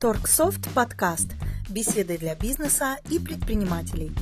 Торксофт 0.00 0.72
подкаст. 0.76 1.32
Беседы 1.68 2.18
для 2.18 2.36
бизнеса 2.36 2.98
и 3.10 3.18
предпринимателей. 3.18 4.12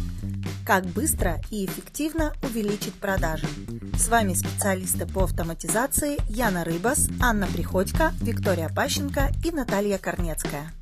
Как 0.66 0.86
быстро 0.86 1.38
и 1.50 1.66
эффективно 1.66 2.32
увеличить 2.42 2.94
продажи. 2.94 3.46
С 3.94 4.08
вами 4.08 4.32
специалисты 4.32 5.06
по 5.06 5.24
автоматизации 5.24 6.16
Яна 6.30 6.64
Рыбас, 6.64 7.10
Анна 7.20 7.46
Приходько, 7.46 8.12
Виктория 8.22 8.70
Пащенко 8.74 9.28
и 9.44 9.50
Наталья 9.50 9.98
Корнецкая. 9.98 10.72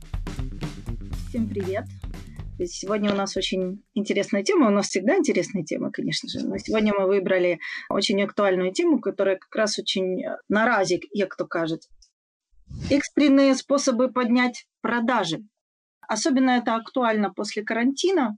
Всем 1.28 1.48
привет! 1.48 1.86
Сегодня 2.64 3.12
у 3.12 3.16
нас 3.16 3.36
очень 3.36 3.82
интересная 3.94 4.44
тема. 4.44 4.68
У 4.68 4.70
нас 4.70 4.86
всегда 4.86 5.16
интересная 5.16 5.64
тема, 5.64 5.90
конечно 5.90 6.28
же. 6.28 6.46
Но 6.46 6.56
сегодня 6.58 6.94
мы 6.96 7.08
выбрали 7.08 7.58
очень 7.90 8.22
актуальную 8.22 8.72
тему, 8.72 9.00
которая 9.00 9.38
как 9.38 9.52
раз 9.56 9.76
очень 9.76 10.22
на 10.48 10.64
разик, 10.64 11.02
як 11.10 11.34
то 11.34 11.46
кажет. 11.46 11.88
Экстренные 12.90 13.54
способы 13.54 14.12
поднять 14.12 14.66
продажи. 14.80 15.42
Особенно 16.06 16.50
это 16.50 16.74
актуально 16.74 17.32
после 17.32 17.62
карантина. 17.62 18.36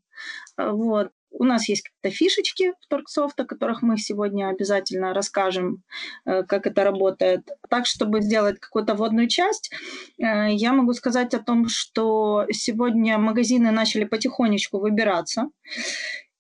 Вот. 0.57 1.11
У 1.39 1.45
нас 1.45 1.69
есть 1.69 1.83
какие-то 1.83 2.17
фишечки 2.17 2.73
в 2.81 2.87
Торксофт, 2.89 3.39
о 3.41 3.45
которых 3.45 3.83
мы 3.83 3.99
сегодня 3.99 4.49
обязательно 4.49 5.13
расскажем, 5.13 5.83
э, 6.25 6.45
как 6.45 6.67
это 6.67 6.85
работает. 6.85 7.51
Так, 7.69 7.85
чтобы 7.85 8.23
сделать 8.23 8.59
какую-то 8.59 8.95
вводную 8.95 9.29
часть, 9.29 9.71
э, 10.19 10.53
я 10.53 10.73
могу 10.73 10.95
сказать 10.95 11.35
о 11.35 11.43
том, 11.43 11.69
что 11.69 12.47
сегодня 12.53 13.19
магазины 13.19 13.71
начали 13.71 14.05
потихонечку 14.05 14.79
выбираться 14.79 15.51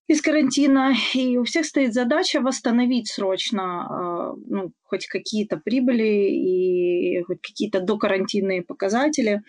из 0.06 0.22
карантина, 0.22 0.94
и 1.14 1.36
у 1.36 1.44
всех 1.44 1.66
стоит 1.66 1.94
задача 1.94 2.40
восстановить 2.40 3.08
срочно 3.08 3.86
э, 3.88 4.40
ну, 4.46 4.72
хоть 4.84 5.06
какие-то 5.06 5.56
прибыли 5.56 6.30
и 6.30 7.22
хоть 7.24 7.40
какие-то 7.42 7.80
докарантинные 7.80 8.62
показатели. 8.62 9.42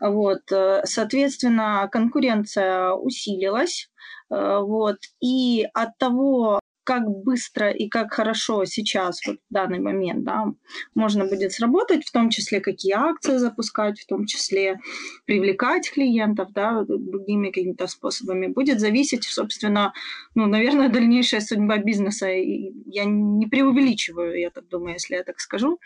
Вот. 0.00 0.42
Соответственно, 0.84 1.88
конкуренция 1.90 2.92
усилилась, 2.92 3.90
Э, 4.30 4.60
вот. 4.60 4.96
И 5.20 5.66
от 5.74 5.96
того, 5.98 6.60
как 6.86 7.02
быстро 7.08 7.70
и 7.70 7.88
как 7.88 8.12
хорошо 8.12 8.64
сейчас, 8.64 9.20
вот 9.26 9.38
в 9.50 9.52
данный 9.52 9.80
момент, 9.80 10.24
да, 10.24 10.46
можно 10.94 11.26
будет 11.26 11.52
сработать, 11.52 12.04
в 12.06 12.12
том 12.12 12.30
числе 12.30 12.60
какие 12.60 12.92
акции 12.92 13.38
запускать, 13.38 14.00
в 14.00 14.06
том 14.06 14.24
числе 14.24 14.78
привлекать 15.24 15.90
клиентов, 15.90 16.52
да, 16.52 16.84
другими 16.84 17.48
какими-то 17.48 17.88
способами, 17.88 18.46
будет 18.46 18.78
зависеть, 18.78 19.24
собственно, 19.24 19.92
ну, 20.36 20.46
наверное, 20.46 20.88
дальнейшая 20.96 21.40
судьба 21.40 21.78
бизнеса. 21.78 22.30
И 22.30 22.72
я 22.86 23.04
не 23.04 23.46
преувеличиваю, 23.46 24.38
я 24.38 24.50
так 24.50 24.68
думаю, 24.68 24.94
если 24.94 25.16
я 25.16 25.24
так 25.24 25.40
скажу. 25.40 25.80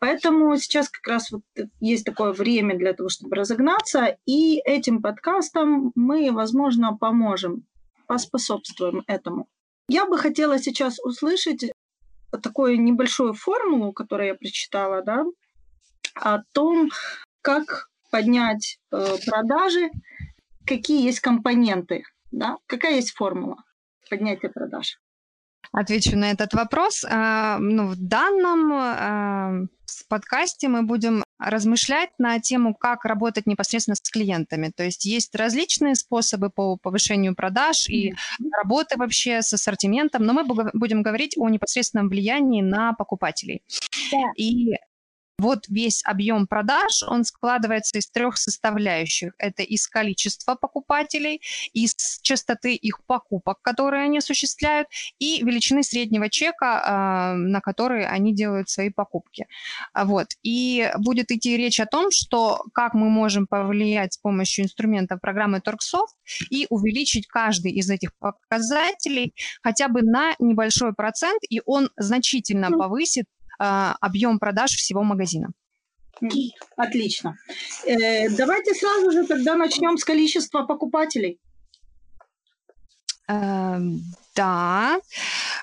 Поэтому 0.00 0.56
сейчас 0.56 0.88
как 0.88 1.06
раз 1.06 1.30
вот 1.30 1.42
есть 1.78 2.04
такое 2.04 2.32
время 2.32 2.76
для 2.76 2.92
того, 2.92 3.08
чтобы 3.08 3.36
разогнаться, 3.36 4.16
и 4.26 4.60
этим 4.64 5.00
подкастом 5.00 5.92
мы, 5.94 6.32
возможно, 6.32 6.96
поможем 6.96 7.64
поспособствуем 8.08 9.04
этому. 9.06 9.46
Я 9.92 10.06
бы 10.06 10.18
хотела 10.18 10.60
сейчас 10.60 11.00
услышать 11.00 11.72
такую 12.42 12.80
небольшую 12.80 13.34
формулу, 13.34 13.92
которую 13.92 14.28
я 14.28 14.34
прочитала, 14.36 15.02
да, 15.02 15.24
о 16.14 16.38
том, 16.52 16.90
как 17.42 17.88
поднять 18.12 18.78
э, 18.92 19.16
продажи, 19.26 19.90
какие 20.64 21.04
есть 21.04 21.18
компоненты, 21.18 22.04
да, 22.30 22.58
какая 22.66 22.94
есть 22.96 23.16
формула 23.16 23.56
поднятия 24.08 24.48
продаж. 24.48 25.00
Отвечу 25.72 26.16
на 26.16 26.30
этот 26.30 26.54
вопрос. 26.54 27.04
А, 27.10 27.58
ну, 27.58 27.88
в 27.88 27.96
данном 27.96 28.72
а, 28.72 29.52
подкасте 30.08 30.68
мы 30.68 30.82
будем 30.82 31.24
размышлять 31.40 32.10
на 32.18 32.38
тему, 32.38 32.74
как 32.74 33.04
работать 33.04 33.46
непосредственно 33.46 33.94
с 33.94 34.10
клиентами. 34.10 34.70
То 34.74 34.84
есть 34.84 35.04
есть 35.04 35.34
различные 35.34 35.94
способы 35.94 36.50
по 36.50 36.76
повышению 36.76 37.34
продаж 37.34 37.88
и 37.88 38.14
работы 38.52 38.96
вообще 38.98 39.42
с 39.42 39.52
ассортиментом, 39.52 40.24
но 40.24 40.32
мы 40.32 40.44
будем 40.44 41.02
говорить 41.02 41.36
о 41.36 41.48
непосредственном 41.48 42.08
влиянии 42.08 42.62
на 42.62 42.92
покупателей. 42.92 43.62
Да. 44.12 44.18
И 44.36 44.74
вот 45.40 45.66
весь 45.68 46.02
объем 46.04 46.46
продаж, 46.46 47.02
он 47.02 47.24
складывается 47.24 47.98
из 47.98 48.08
трех 48.10 48.36
составляющих. 48.36 49.32
Это 49.38 49.62
из 49.62 49.88
количества 49.88 50.54
покупателей, 50.54 51.40
из 51.72 51.94
частоты 52.22 52.74
их 52.74 53.00
покупок, 53.06 53.60
которые 53.62 54.04
они 54.04 54.18
осуществляют, 54.18 54.88
и 55.18 55.42
величины 55.42 55.82
среднего 55.82 56.28
чека, 56.28 56.82
а, 56.84 57.34
на 57.34 57.60
который 57.60 58.06
они 58.06 58.34
делают 58.34 58.68
свои 58.68 58.90
покупки. 58.90 59.46
Вот. 59.94 60.28
И 60.42 60.90
будет 60.98 61.30
идти 61.30 61.56
речь 61.56 61.80
о 61.80 61.86
том, 61.86 62.10
что 62.10 62.64
как 62.74 62.94
мы 62.94 63.08
можем 63.08 63.46
повлиять 63.46 64.14
с 64.14 64.18
помощью 64.18 64.64
инструментов 64.64 65.20
программы 65.20 65.60
Торксофт 65.60 66.14
и 66.50 66.66
увеличить 66.68 67.26
каждый 67.26 67.72
из 67.72 67.90
этих 67.90 68.10
показателей 68.18 69.34
хотя 69.62 69.88
бы 69.88 70.02
на 70.02 70.34
небольшой 70.38 70.92
процент, 70.92 71.40
и 71.48 71.62
он 71.64 71.90
значительно 71.96 72.70
повысит 72.70 73.24
а, 73.26 73.39
объем 73.60 74.38
продаж 74.38 74.72
всего 74.74 75.02
магазина. 75.02 75.50
Отлично. 76.76 77.36
Э, 77.86 78.28
давайте 78.30 78.74
сразу 78.74 79.10
же 79.10 79.26
тогда 79.26 79.56
начнем 79.56 79.96
с 79.96 80.04
количества 80.04 80.64
покупателей. 80.64 81.38
Э, 83.28 83.78
да. 84.34 85.00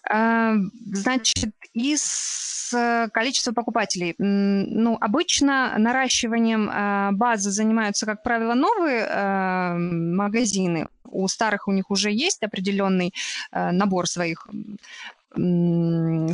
Э, 0.10 0.56
значит, 0.94 1.54
из 1.74 2.74
э, 2.74 3.08
количества 3.14 3.52
покупателей. 3.52 4.16
Ну, 4.18 4.98
обычно 5.00 5.76
наращиванием 5.78 6.70
э, 6.70 7.12
базы 7.12 7.52
занимаются, 7.52 8.06
как 8.06 8.24
правило, 8.24 8.54
новые 8.54 9.78
магазины. 9.78 10.88
У 11.10 11.28
старых 11.28 11.68
у 11.68 11.72
них 11.72 11.90
уже 11.90 12.12
есть 12.12 12.44
определенный 12.44 13.14
набор 13.52 14.08
своих 14.08 14.48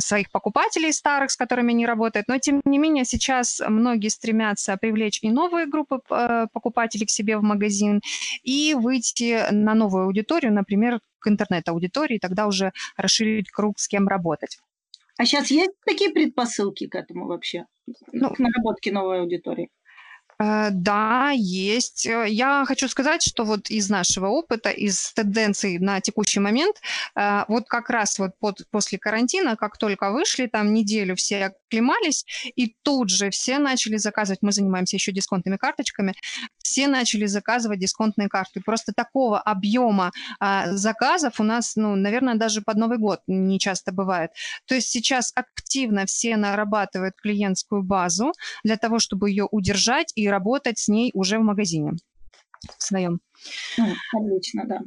своих 0.00 0.30
покупателей 0.30 0.92
старых, 0.92 1.30
с 1.30 1.36
которыми 1.36 1.72
они 1.72 1.86
работают, 1.86 2.28
но 2.28 2.38
тем 2.38 2.60
не 2.64 2.78
менее 2.78 3.04
сейчас 3.04 3.62
многие 3.66 4.08
стремятся 4.08 4.76
привлечь 4.76 5.18
и 5.22 5.30
новые 5.30 5.66
группы 5.66 6.00
э, 6.10 6.46
покупателей 6.52 7.06
к 7.06 7.10
себе 7.10 7.38
в 7.38 7.42
магазин 7.42 8.00
и 8.42 8.74
выйти 8.74 9.50
на 9.52 9.74
новую 9.74 10.04
аудиторию, 10.04 10.52
например, 10.52 11.00
к 11.18 11.28
интернет-аудитории, 11.28 12.18
тогда 12.18 12.46
уже 12.46 12.72
расширить 12.96 13.50
круг, 13.50 13.78
с 13.78 13.88
кем 13.88 14.08
работать. 14.08 14.58
А 15.16 15.24
сейчас 15.24 15.50
есть 15.50 15.72
такие 15.86 16.10
предпосылки 16.10 16.88
к 16.88 16.94
этому 16.94 17.26
вообще, 17.26 17.66
ну, 18.12 18.30
к 18.30 18.38
наработке 18.38 18.92
новой 18.92 19.20
аудитории? 19.20 19.70
Э, 20.38 20.68
да, 20.70 21.30
есть. 21.34 22.06
Э, 22.06 22.26
я 22.28 22.64
хочу 22.66 22.88
сказать, 22.88 23.22
что 23.22 23.44
вот 23.44 23.70
из 23.70 23.90
нашего 23.90 24.28
опыта, 24.28 24.70
из 24.70 25.12
тенденций 25.12 25.78
на 25.78 26.00
текущий 26.00 26.40
момент, 26.40 26.76
э, 27.16 27.44
вот 27.48 27.68
как 27.68 27.90
раз 27.90 28.18
вот 28.18 28.32
под, 28.38 28.66
после 28.70 28.98
карантина, 28.98 29.56
как 29.56 29.78
только 29.78 30.10
вышли, 30.10 30.46
там 30.46 30.72
неделю 30.72 31.16
все 31.16 31.54
оклемались, 31.74 32.24
и 32.56 32.76
тут 32.82 33.10
же 33.10 33.30
все 33.30 33.58
начали 33.58 33.96
заказывать, 33.96 34.42
мы 34.42 34.52
занимаемся 34.52 34.96
еще 34.96 35.12
дисконтными 35.12 35.56
карточками, 35.56 36.14
все 36.58 36.86
начали 36.86 37.26
заказывать 37.26 37.80
дисконтные 37.80 38.28
карты. 38.28 38.60
Просто 38.64 38.92
такого 38.92 39.40
объема 39.40 40.12
а, 40.40 40.72
заказов 40.72 41.40
у 41.40 41.42
нас, 41.42 41.76
ну, 41.76 41.96
наверное, 41.96 42.34
даже 42.34 42.62
под 42.62 42.76
Новый 42.76 42.98
год 42.98 43.20
не 43.26 43.58
часто 43.58 43.92
бывает. 43.92 44.30
То 44.66 44.74
есть 44.74 44.88
сейчас 44.88 45.32
активно 45.34 46.06
все 46.06 46.36
нарабатывают 46.36 47.14
клиентскую 47.20 47.82
базу 47.82 48.32
для 48.64 48.76
того, 48.76 48.98
чтобы 48.98 49.30
ее 49.30 49.46
удержать 49.50 50.12
и 50.14 50.28
работать 50.28 50.78
с 50.78 50.88
ней 50.88 51.10
уже 51.14 51.38
в 51.38 51.42
магазине 51.42 51.92
в 52.78 52.82
своем. 52.82 53.20
Отлично, 54.12 54.62
да. 54.66 54.80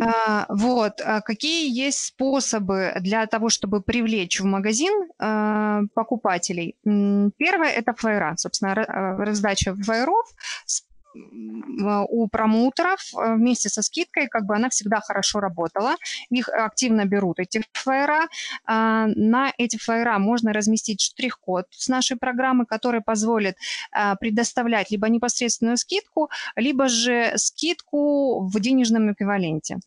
А, 0.00 0.46
вот. 0.48 1.00
А 1.04 1.20
какие 1.20 1.70
есть 1.70 2.06
способы 2.06 2.94
для 3.00 3.26
того, 3.26 3.48
чтобы 3.48 3.80
привлечь 3.80 4.40
в 4.40 4.44
магазин 4.44 5.08
а, 5.18 5.82
покупателей? 5.94 6.76
Первое– 6.84 7.68
это 7.76 7.94
флайера. 7.94 8.34
Собственно, 8.36 8.74
раздача 8.74 9.74
флайеров 9.74 10.26
с 10.66 10.82
у 11.14 12.28
промоутеров 12.28 13.00
э, 13.14 13.34
вместе 13.34 13.68
со 13.68 13.82
скидкой, 13.82 14.28
как 14.28 14.44
бы 14.44 14.54
она 14.54 14.68
всегда 14.68 15.00
хорошо 15.00 15.40
работала. 15.40 15.96
Их 16.30 16.48
активно 16.48 17.04
берут, 17.04 17.38
эти 17.38 17.62
флайера. 17.72 18.28
А, 18.64 19.06
на 19.06 19.52
эти 19.58 19.78
флайера 19.78 20.18
можно 20.18 20.52
разместить 20.52 21.00
штрих-код 21.00 21.66
с 21.70 21.88
нашей 21.88 22.16
программы, 22.16 22.66
который 22.66 23.00
позволит 23.00 23.56
а, 23.92 24.16
предоставлять 24.16 24.90
либо 24.90 25.08
непосредственную 25.08 25.76
скидку, 25.76 26.30
либо 26.56 26.88
же 26.88 27.32
скидку 27.36 28.46
в 28.46 28.60
денежном 28.60 29.12
эквиваленте. 29.12 29.78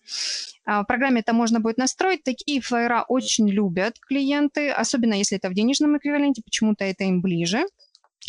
А, 0.66 0.84
в 0.84 0.86
программе 0.86 1.22
это 1.22 1.34
можно 1.34 1.60
будет 1.60 1.78
настроить. 1.78 2.24
Такие 2.24 2.62
флайера 2.62 3.06
очень 3.08 3.50
любят 3.50 4.00
клиенты, 4.00 4.70
особенно 4.72 5.14
если 5.14 5.38
это 5.38 5.50
в 5.50 5.54
денежном 5.54 5.98
эквиваленте, 5.98 6.42
почему-то 6.44 6.84
это 6.84 7.04
им 7.04 7.22
ближе. 7.22 7.66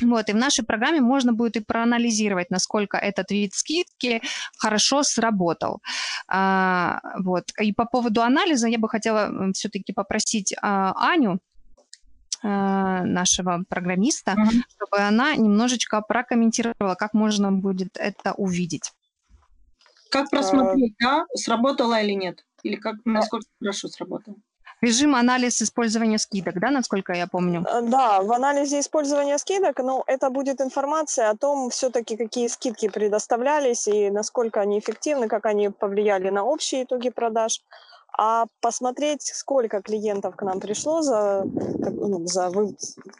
Вот, 0.02 0.28
и 0.28 0.32
в 0.32 0.36
нашей 0.36 0.64
программе 0.64 1.00
можно 1.00 1.32
будет 1.32 1.56
и 1.56 1.60
проанализировать, 1.60 2.50
насколько 2.50 2.96
этот 2.96 3.30
вид 3.30 3.54
скидки 3.54 4.22
хорошо 4.58 5.02
сработал. 5.02 5.80
А, 6.28 7.00
вот. 7.20 7.44
И 7.60 7.72
по 7.72 7.84
поводу 7.84 8.22
анализа 8.22 8.68
я 8.68 8.78
бы 8.78 8.88
хотела 8.88 9.52
все-таки 9.52 9.92
попросить 9.92 10.54
а, 10.60 10.94
Аню 11.12 11.38
нашего 12.44 13.62
программиста, 13.68 14.32
mm-hmm. 14.32 14.62
чтобы 14.74 14.98
она 14.98 15.36
немножечко 15.36 16.00
прокомментировала, 16.00 16.96
как 16.96 17.14
можно 17.14 17.52
будет 17.52 17.96
это 17.96 18.32
увидеть. 18.32 18.92
Как 20.10 20.28
просмотреть, 20.28 20.94
а... 21.00 21.04
да, 21.04 21.26
сработало 21.36 22.02
или 22.02 22.14
нет? 22.14 22.44
Или 22.64 22.74
как, 22.74 22.96
насколько 23.04 23.46
хорошо 23.60 23.86
сработало? 23.86 24.36
Режим 24.82 25.14
анализ 25.14 25.62
использования 25.62 26.18
скидок, 26.18 26.58
да, 26.58 26.70
насколько 26.70 27.12
я 27.12 27.28
помню? 27.28 27.64
Э, 27.68 27.82
да, 27.82 28.20
в 28.20 28.32
анализе 28.32 28.80
использования 28.80 29.38
скидок, 29.38 29.78
ну, 29.78 30.02
это 30.08 30.28
будет 30.28 30.60
информация 30.60 31.30
о 31.30 31.36
том, 31.36 31.70
все-таки 31.70 32.16
какие 32.16 32.48
скидки 32.48 32.88
предоставлялись 32.88 33.86
и 33.86 34.10
насколько 34.10 34.60
они 34.60 34.80
эффективны, 34.80 35.28
как 35.28 35.46
они 35.46 35.68
повлияли 35.68 36.30
на 36.30 36.42
общие 36.42 36.82
итоги 36.82 37.10
продаж. 37.10 37.62
А 38.18 38.46
посмотреть, 38.60 39.22
сколько 39.22 39.80
клиентов 39.82 40.34
к 40.34 40.42
нам 40.42 40.58
пришло 40.58 41.00
за, 41.00 41.44
ну, 41.44 42.26
за 42.26 42.50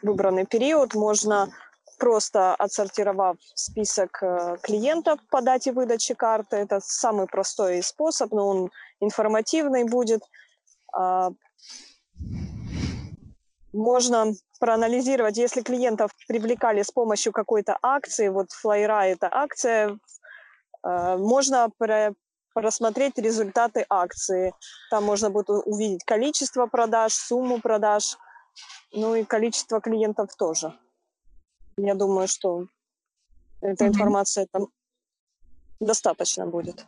выбранный 0.01 0.45
период, 0.45 0.95
можно 0.95 1.47
просто 1.97 2.55
отсортировав 2.55 3.37
список 3.55 4.21
э, 4.21 4.57
клиентов 4.61 5.17
по 5.29 5.41
дате 5.41 5.71
выдачи 5.71 6.13
карты. 6.13 6.57
Это 6.57 6.81
самый 6.83 7.27
простой 7.27 7.81
способ, 7.81 8.33
но 8.33 8.49
он 8.49 8.71
информативный 8.99 9.85
будет. 9.85 10.23
Можно 13.73 14.33
проанализировать, 14.59 15.37
если 15.37 15.61
клиентов 15.61 16.11
привлекали 16.27 16.83
с 16.83 16.91
помощью 16.91 17.33
какой-то 17.33 17.77
акции, 17.81 18.29
вот 18.29 18.51
флайера 18.51 19.05
это 19.05 19.27
акция, 19.31 19.97
э, 20.83 21.17
можно 21.17 21.69
просмотреть 22.53 23.17
результаты 23.17 23.85
акции. 23.89 24.53
Там 24.91 25.03
можно 25.03 25.29
будет 25.29 25.49
увидеть 25.49 26.03
количество 26.05 26.67
продаж, 26.67 27.13
сумму 27.13 27.59
продаж, 27.59 28.17
ну 28.91 29.15
и 29.15 29.23
количество 29.23 29.81
клиентов 29.81 30.35
тоже. 30.37 30.73
Я 31.77 31.95
думаю, 31.95 32.27
что 32.27 32.67
эта 33.61 33.87
информация 33.87 34.47
там 34.51 34.67
достаточно 35.79 36.45
будет. 36.45 36.85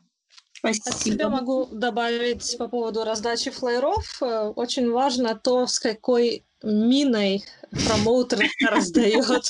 Спасибо. 0.74 0.90
От 0.90 1.02
себя 1.02 1.30
могу 1.30 1.68
добавить 1.72 2.58
по 2.58 2.68
поводу 2.68 3.04
раздачи 3.04 3.52
флайеров. 3.52 4.22
Э, 4.22 4.52
очень 4.56 4.92
важно 4.92 5.36
то, 5.36 5.68
с 5.68 5.80
какой 5.80 6.44
миной 6.64 7.44
промоутер 7.88 8.40
раздает 8.70 9.46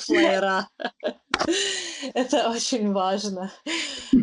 флайера. 0.00 0.68
Это 2.14 2.50
очень 2.50 2.92
важно. 2.92 3.50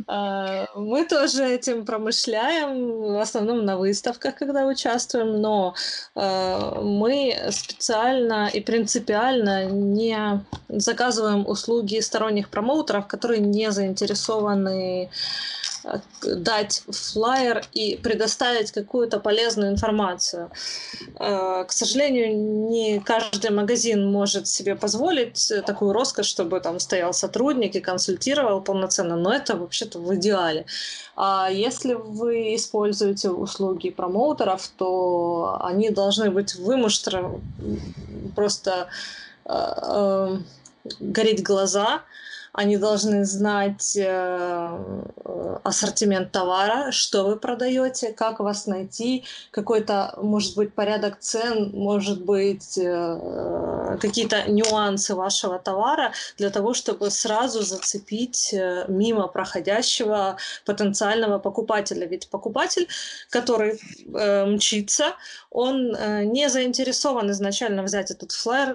А, 0.07 0.67
мы 0.75 1.05
тоже 1.05 1.45
этим 1.45 1.85
промышляем, 1.85 3.13
в 3.15 3.19
основном 3.19 3.65
на 3.65 3.77
выставках, 3.77 4.35
когда 4.35 4.65
участвуем, 4.65 5.41
но 5.41 5.73
а, 6.15 6.81
мы 6.81 7.35
специально 7.51 8.47
и 8.47 8.59
принципиально 8.59 9.65
не 9.65 10.45
заказываем 10.69 11.47
услуги 11.47 11.99
сторонних 11.99 12.49
промоутеров, 12.49 13.07
которые 13.07 13.39
не 13.39 13.71
заинтересованы 13.71 15.09
дать 16.21 16.83
флайер 16.89 17.63
и 17.73 17.97
предоставить 17.97 18.71
какую-то 18.71 19.19
полезную 19.19 19.71
информацию. 19.71 20.51
К 21.15 21.67
сожалению, 21.69 22.37
не 22.69 22.99
каждый 22.99 23.51
магазин 23.51 24.11
может 24.11 24.47
себе 24.47 24.75
позволить 24.75 25.51
такую 25.65 25.93
роскошь, 25.93 26.27
чтобы 26.27 26.59
там 26.59 26.79
стоял 26.79 27.13
сотрудник 27.13 27.75
и 27.75 27.79
консультировал 27.79 28.61
полноценно, 28.61 29.15
но 29.15 29.33
это 29.33 29.55
вообще-то 29.55 29.99
в 29.99 30.15
идеале. 30.15 30.65
А 31.15 31.49
если 31.49 31.93
вы 31.93 32.55
используете 32.55 33.29
услуги 33.29 33.89
промоутеров, 33.89 34.67
то 34.77 35.57
они 35.61 35.89
должны 35.89 36.29
быть 36.29 36.55
вымуштрены, 36.55 37.41
просто 38.35 38.87
э, 39.45 39.49
э, 39.49 40.37
гореть 40.99 41.43
глаза, 41.43 42.01
они 42.57 42.77
должны 42.77 43.23
знать 43.23 43.95
э, 43.95 44.03
э, 44.03 45.57
ассортимент 45.63 46.31
товара, 46.31 46.91
что 46.91 47.23
вы 47.23 47.35
продаете, 47.35 48.11
как 48.13 48.39
вас 48.39 48.65
найти, 48.65 49.25
какой-то, 49.51 50.17
может 50.19 50.55
быть, 50.55 50.73
порядок 50.73 51.19
цен, 51.19 51.69
может 51.75 52.25
быть, 52.25 52.75
э, 52.79 53.97
какие-то 54.01 54.49
нюансы 54.49 55.13
вашего 55.13 55.59
товара 55.59 56.13
для 56.39 56.49
того, 56.49 56.73
чтобы 56.73 57.11
сразу 57.11 57.61
зацепить 57.61 58.55
мимо 58.87 59.27
проходящего 59.27 60.37
потенциального 60.65 61.37
покупателя. 61.37 62.07
Ведь 62.07 62.27
покупатель, 62.27 62.87
который 63.29 63.79
э, 64.15 64.45
мчится, 64.45 65.13
он 65.51 65.95
э, 65.95 66.23
не 66.23 66.49
заинтересован 66.49 67.29
изначально 67.29 67.83
взять 67.83 68.09
этот. 68.09 68.31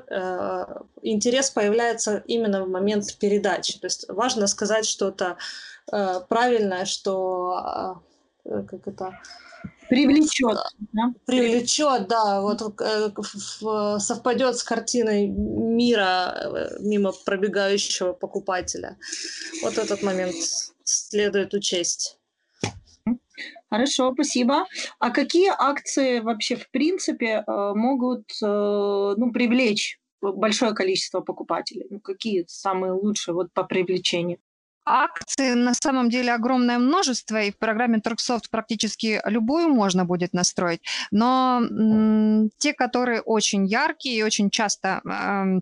Э, 0.08 0.66
интерес 1.02 1.50
появляется 1.50 2.22
именно 2.26 2.64
в 2.64 2.68
момент 2.68 3.16
передачи. 3.18 3.71
То 3.80 3.86
есть 3.86 4.06
важно 4.08 4.46
сказать 4.46 4.86
что-то 4.86 5.36
э, 5.92 6.20
правильное, 6.28 6.84
что 6.84 8.02
э, 8.44 8.62
как 8.64 8.86
это 8.86 9.18
привлечет, 9.88 10.58
да? 10.92 11.12
привлечет, 11.26 12.08
да, 12.08 12.40
вот 12.40 12.62
э, 12.80 13.98
совпадет 13.98 14.56
с 14.56 14.62
картиной 14.62 15.26
мира 15.28 16.34
э, 16.34 16.76
мимо 16.80 17.12
пробегающего 17.24 18.12
покупателя. 18.12 18.96
Вот 19.62 19.78
этот 19.78 20.02
момент 20.02 20.34
следует 20.84 21.54
учесть. 21.54 22.18
Хорошо, 23.70 24.12
спасибо. 24.12 24.66
А 24.98 25.10
какие 25.10 25.50
акции 25.50 26.20
вообще 26.20 26.56
в 26.56 26.70
принципе 26.70 27.42
э, 27.46 27.72
могут 27.74 28.30
э, 28.42 28.46
ну, 28.46 29.32
привлечь 29.32 29.98
большое 30.22 30.74
количество 30.74 31.20
покупателей? 31.20 31.86
Ну, 31.90 32.00
какие 32.00 32.44
самые 32.46 32.92
лучшие 32.92 33.34
вот 33.34 33.52
по 33.52 33.64
привлечению? 33.64 34.38
Акций 34.84 35.54
на 35.54 35.74
самом 35.74 36.10
деле 36.10 36.32
огромное 36.32 36.78
множество, 36.78 37.40
и 37.40 37.52
в 37.52 37.58
программе 37.58 38.00
Торксофт 38.00 38.50
практически 38.50 39.20
любую 39.26 39.68
можно 39.68 40.04
будет 40.04 40.32
настроить, 40.32 40.80
но 41.12 41.60
м- 41.62 42.50
те, 42.58 42.72
которые 42.72 43.20
очень 43.20 43.64
яркие 43.64 44.16
и 44.18 44.22
очень 44.24 44.50
часто 44.50 45.00
э, 45.04 45.60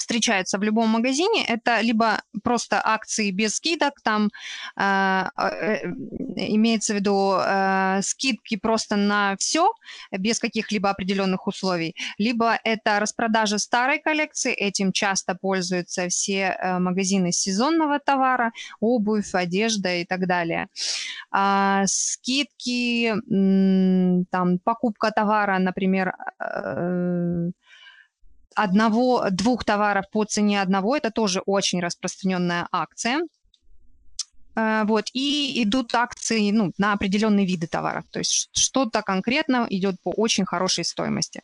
встречаются 0.00 0.58
в 0.58 0.62
любом 0.62 0.88
магазине, 0.88 1.44
это 1.46 1.80
либо 1.80 2.22
просто 2.42 2.80
акции 2.84 3.30
без 3.30 3.56
скидок, 3.56 4.00
там 4.02 4.30
э, 4.76 5.24
э, 5.36 5.86
имеется 6.36 6.92
в 6.92 6.96
виду 6.96 7.34
э, 7.38 8.00
скидки 8.02 8.56
просто 8.56 8.96
на 8.96 9.36
все, 9.38 9.72
без 10.10 10.38
каких-либо 10.38 10.90
определенных 10.90 11.46
условий, 11.46 11.94
либо 12.18 12.58
это 12.64 13.00
распродажа 13.00 13.58
старой 13.58 13.98
коллекции, 13.98 14.52
этим 14.52 14.92
часто 14.92 15.34
пользуются 15.34 16.08
все 16.08 16.56
э, 16.58 16.78
магазины 16.78 17.32
сезонного 17.32 17.98
товара, 17.98 18.52
обувь, 18.80 19.34
одежда 19.34 19.94
и 19.96 20.04
так 20.04 20.26
далее. 20.26 20.68
А, 21.30 21.84
скидки, 21.86 23.14
там, 24.30 24.58
покупка 24.58 25.10
товара, 25.10 25.58
например, 25.58 26.14
э, 26.38 27.50
одного, 28.54 29.28
двух 29.30 29.64
товаров 29.64 30.06
по 30.10 30.24
цене 30.24 30.60
одного, 30.62 30.96
это 30.96 31.10
тоже 31.10 31.40
очень 31.46 31.80
распространенная 31.80 32.68
акция. 32.72 33.22
Э, 34.56 34.84
вот, 34.84 35.06
и 35.12 35.62
идут 35.62 35.94
акции 35.94 36.50
ну, 36.50 36.72
на 36.78 36.92
определенные 36.92 37.46
виды 37.46 37.66
товаров. 37.66 38.04
То 38.10 38.18
есть 38.18 38.50
что-то 38.52 39.02
конкретно 39.02 39.66
идет 39.70 39.96
по 40.02 40.10
очень 40.10 40.44
хорошей 40.44 40.84
стоимости. 40.84 41.42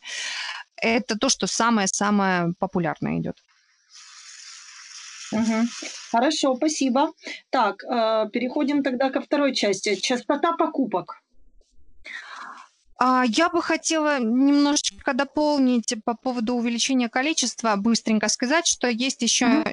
Это 0.75 1.17
то, 1.17 1.29
что 1.29 1.47
самое-самое 1.47 2.53
популярное 2.59 3.19
идет. 3.19 3.37
Угу. 5.31 5.67
Хорошо, 6.11 6.55
спасибо. 6.55 7.11
Так, 7.49 7.83
э, 7.83 8.29
переходим 8.31 8.83
тогда 8.83 9.09
ко 9.09 9.21
второй 9.21 9.53
части. 9.53 9.95
Частота 9.95 10.53
покупок. 10.53 11.21
А, 12.99 13.23
я 13.27 13.49
бы 13.49 13.61
хотела 13.61 14.19
немножечко 14.19 15.13
дополнить 15.13 15.93
по 16.03 16.15
поводу 16.15 16.55
увеличения 16.55 17.09
количества, 17.09 17.75
быстренько 17.75 18.27
сказать, 18.27 18.65
что 18.65 18.87
есть 18.87 19.21
еще 19.21 19.63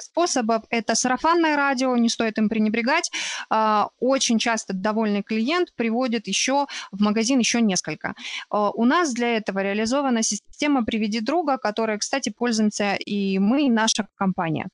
способов. 0.00 0.62
Это 0.70 0.94
сарафанное 0.94 1.56
радио, 1.56 1.96
не 1.96 2.08
стоит 2.08 2.38
им 2.38 2.48
пренебрегать. 2.48 3.10
А, 3.50 3.88
очень 4.00 4.38
часто 4.38 4.72
довольный 4.72 5.22
клиент 5.22 5.72
приводит 5.74 6.28
еще 6.28 6.66
в 6.90 7.00
магазин 7.00 7.38
еще 7.38 7.60
несколько. 7.60 8.14
А, 8.50 8.70
у 8.70 8.84
нас 8.84 9.12
для 9.12 9.36
этого 9.36 9.60
реализована 9.60 10.22
система 10.22 10.84
«Приведи 10.84 11.20
друга», 11.20 11.58
которой, 11.58 11.98
кстати, 11.98 12.30
пользуемся 12.30 12.94
и 12.94 13.38
мы, 13.38 13.66
и 13.66 13.70
наша 13.70 14.06
компания. 14.16 14.68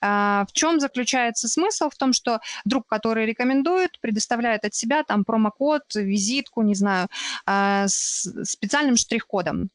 А, 0.00 0.44
в 0.48 0.52
чем 0.52 0.80
заключается 0.80 1.48
смысл? 1.48 1.90
В 1.90 1.96
том, 1.96 2.12
что 2.12 2.40
друг, 2.64 2.86
который 2.86 3.26
рекомендует, 3.26 3.98
предоставляет 4.00 4.64
от 4.64 4.74
себя 4.74 5.02
там 5.04 5.24
промокод, 5.24 5.82
визитку, 5.94 6.62
не 6.62 6.74
знаю, 6.74 7.08
с 7.46 8.28
специальным 8.44 8.96
штрих-кодом 8.96 9.70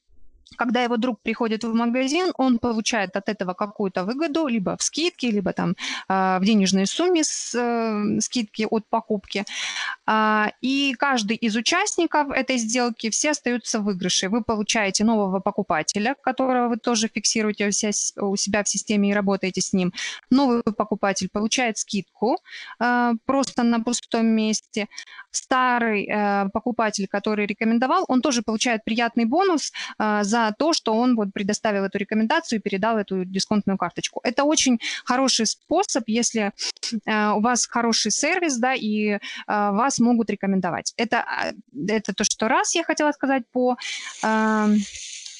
когда 0.55 0.83
его 0.83 0.97
друг 0.97 1.19
приходит 1.21 1.63
в 1.63 1.73
магазин, 1.73 2.31
он 2.37 2.59
получает 2.59 3.15
от 3.15 3.29
этого 3.29 3.53
какую-то 3.53 4.03
выгоду, 4.03 4.47
либо 4.47 4.75
в 4.77 4.83
скидке, 4.83 5.31
либо 5.31 5.53
там 5.53 5.75
э, 6.09 6.39
в 6.39 6.41
денежной 6.43 6.85
сумме 6.85 7.23
с 7.23 7.55
э, 7.55 8.19
скидки 8.19 8.67
от 8.69 8.85
покупки. 8.89 9.43
а, 10.05 10.51
и 10.61 10.93
каждый 10.99 11.37
из 11.37 11.55
участников 11.55 12.29
этой 12.31 12.57
сделки 12.57 13.09
все 13.09 13.31
остаются 13.31 13.79
в 13.79 13.95
выигрыше. 13.95 14.29
Вы 14.29 14.43
получаете 14.43 15.03
нового 15.03 15.39
покупателя, 15.39 16.15
которого 16.21 16.69
вы 16.69 16.77
тоже 16.77 17.07
фиксируете 17.07 17.67
у 18.17 18.35
себя 18.35 18.63
в 18.63 18.69
системе 18.69 19.09
и 19.09 19.13
работаете 19.13 19.61
с 19.61 19.73
ним. 19.73 19.93
Новый 20.29 20.61
покупатель 20.63 21.29
получает 21.31 21.77
скидку 21.77 22.37
а, 22.79 23.13
просто 23.25 23.63
на 23.63 23.79
пустом 23.79 24.25
месте. 24.27 24.87
Старый 25.31 26.07
э, 26.07 26.49
покупатель, 26.53 27.07
который 27.07 27.45
рекомендовал, 27.45 28.05
он 28.07 28.21
тоже 28.21 28.41
получает 28.41 28.85
приятный 28.85 29.25
бонус 29.25 29.73
а, 29.97 30.23
то, 30.51 30.73
что 30.73 30.93
он 30.93 31.15
вот 31.15 31.33
предоставил 31.33 31.83
эту 31.83 31.97
рекомендацию 31.97 32.59
и 32.59 32.61
передал 32.61 32.97
эту 32.97 33.25
дисконтную 33.25 33.77
карточку. 33.77 34.19
Это 34.23 34.43
очень 34.43 34.79
хороший 35.03 35.45
способ, 35.45 36.03
если 36.07 36.51
э, 37.05 37.29
у 37.31 37.41
вас 37.41 37.65
хороший 37.65 38.11
сервис, 38.11 38.57
да, 38.57 38.73
и 38.73 39.19
вас 39.47 39.99
могут 39.99 40.29
рекомендовать. 40.29 40.93
Это, 40.97 41.25
это 41.87 42.13
то, 42.13 42.23
что 42.23 42.47
раз 42.47 42.75
я 42.75 42.83
хотела 42.83 43.11
сказать 43.11 43.43
по 43.51 43.77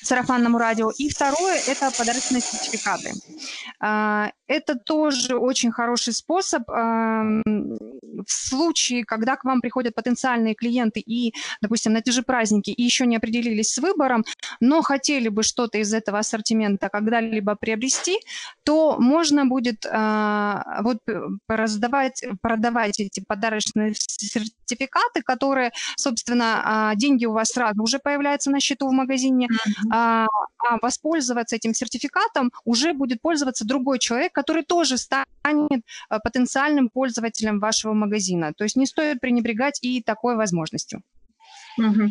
сарафанному 0.05 0.57
радио. 0.57 0.91
И 0.91 1.09
второе– 1.09 1.59
это 1.67 1.91
подарочные 1.97 2.41
сертификаты. 2.41 3.13
Это 3.79 4.75
тоже 4.75 5.35
очень 5.37 5.71
хороший 5.71 6.13
способ 6.13 6.63
в 8.25 8.31
случае, 8.31 9.05
когда 9.05 9.35
к 9.35 9.43
вам 9.43 9.61
приходят 9.61 9.95
потенциальные 9.95 10.55
клиенты 10.55 10.99
и, 10.99 11.33
допустим, 11.61 11.93
на 11.93 12.01
те 12.01 12.11
же 12.11 12.23
праздники 12.23 12.71
и 12.71 12.83
еще 12.83 13.05
не 13.05 13.17
определились 13.17 13.73
с 13.73 13.77
выбором, 13.77 14.23
но 14.59 14.81
хотели 14.81 15.29
бы 15.29 15.43
что-то 15.43 15.77
из 15.77 15.93
этого 15.93 16.19
ассортимента 16.19 16.89
когда-либо 16.89 17.55
приобрести, 17.55 18.19
то 18.63 18.97
можно 18.99 19.45
будет 19.45 19.85
а, 19.89 20.81
вот 20.81 20.99
раздавать, 21.47 22.23
продавать 22.41 22.99
эти 22.99 23.23
подарочные 23.25 23.93
сертификаты, 24.64 24.64
которые, 25.23 25.71
собственно, 25.97 26.61
а, 26.63 26.95
деньги 26.95 27.25
у 27.25 27.33
вас 27.33 27.49
сразу 27.49 27.81
уже 27.81 27.99
появляются 27.99 28.51
на 28.51 28.59
счету 28.59 28.87
в 28.87 28.91
магазине, 28.91 29.47
mm-hmm 29.47 30.25
а, 30.67 30.77
воспользоваться 30.81 31.55
этим 31.55 31.73
сертификатом 31.73 32.51
уже 32.63 32.93
будет 32.93 33.21
пользоваться 33.21 33.65
другой 33.65 33.99
человек, 33.99 34.33
который 34.33 34.63
тоже 34.63 34.97
станет 34.97 35.25
а, 36.09 36.19
потенциальным 36.19 36.89
пользователем 36.89 37.59
вашего 37.59 37.93
магазина. 37.93 38.53
То 38.53 38.63
есть 38.63 38.75
не 38.75 38.85
стоит 38.85 39.19
пренебрегать 39.19 39.79
и 39.81 40.01
такой 40.01 40.35
возможностью. 40.35 41.01
Угу. 41.77 42.09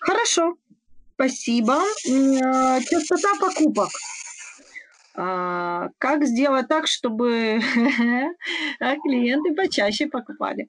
Хорошо, 0.00 0.56
спасибо. 1.14 1.80
Частота 2.04 3.34
покупок. 3.40 3.90
Как 5.14 6.24
сделать 6.24 6.68
так, 6.68 6.86
чтобы 6.86 7.60
клиенты 9.02 9.54
почаще 9.54 10.08
покупали? 10.08 10.68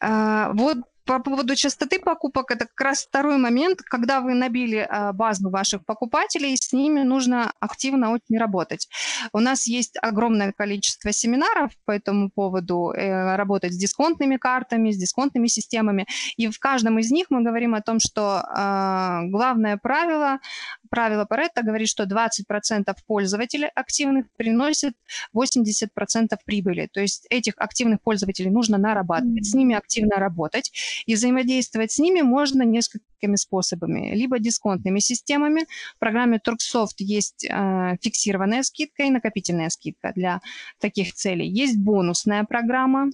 Вот 0.00 0.78
по 1.08 1.20
поводу 1.20 1.56
частоты 1.56 1.98
покупок, 2.00 2.50
это 2.50 2.66
как 2.66 2.80
раз 2.82 3.06
второй 3.06 3.38
момент, 3.38 3.80
когда 3.80 4.20
вы 4.20 4.34
набили 4.34 4.86
а, 4.86 5.14
базу 5.14 5.48
ваших 5.48 5.86
покупателей, 5.86 6.54
с 6.54 6.74
ними 6.74 7.00
нужно 7.00 7.50
активно 7.60 8.12
очень 8.12 8.38
работать. 8.38 8.90
У 9.32 9.40
нас 9.40 9.66
есть 9.66 9.96
огромное 10.02 10.52
количество 10.52 11.10
семинаров 11.10 11.72
по 11.86 11.92
этому 11.92 12.28
поводу, 12.28 12.90
э, 12.90 13.36
работать 13.36 13.72
с 13.72 13.78
дисконтными 13.78 14.36
картами, 14.36 14.90
с 14.90 14.98
дисконтными 14.98 15.46
системами, 15.46 16.06
и 16.36 16.48
в 16.48 16.58
каждом 16.58 16.98
из 16.98 17.10
них 17.10 17.28
мы 17.30 17.42
говорим 17.42 17.74
о 17.74 17.80
том, 17.80 18.00
что 18.00 18.42
а, 18.46 19.22
главное 19.24 19.78
правило 19.78 20.40
правило 20.88 21.24
Паретта 21.24 21.62
говорит, 21.62 21.88
что 21.88 22.04
20% 22.04 22.94
пользователей 23.06 23.68
активных 23.74 24.26
приносит 24.36 24.94
80% 25.34 26.36
прибыли. 26.44 26.88
То 26.92 27.00
есть 27.00 27.26
этих 27.30 27.54
активных 27.56 28.00
пользователей 28.02 28.50
нужно 28.50 28.78
нарабатывать, 28.78 29.46
с 29.46 29.54
ними 29.54 29.74
активно 29.74 30.16
работать. 30.16 30.72
И 31.06 31.14
взаимодействовать 31.14 31.92
с 31.92 31.98
ними 31.98 32.22
можно 32.22 32.62
несколькими 32.62 33.36
способами. 33.36 34.14
Либо 34.14 34.38
дисконтными 34.38 35.00
системами. 35.00 35.66
В 35.96 35.98
программе 35.98 36.38
Turksoft 36.38 36.96
есть 36.98 37.44
э, 37.44 37.96
фиксированная 38.00 38.62
скидка 38.62 39.04
и 39.04 39.10
накопительная 39.10 39.68
скидка 39.70 40.12
для 40.14 40.40
таких 40.80 41.14
целей. 41.14 41.48
Есть 41.48 41.78
бонусная 41.78 42.44
программа, 42.44 43.10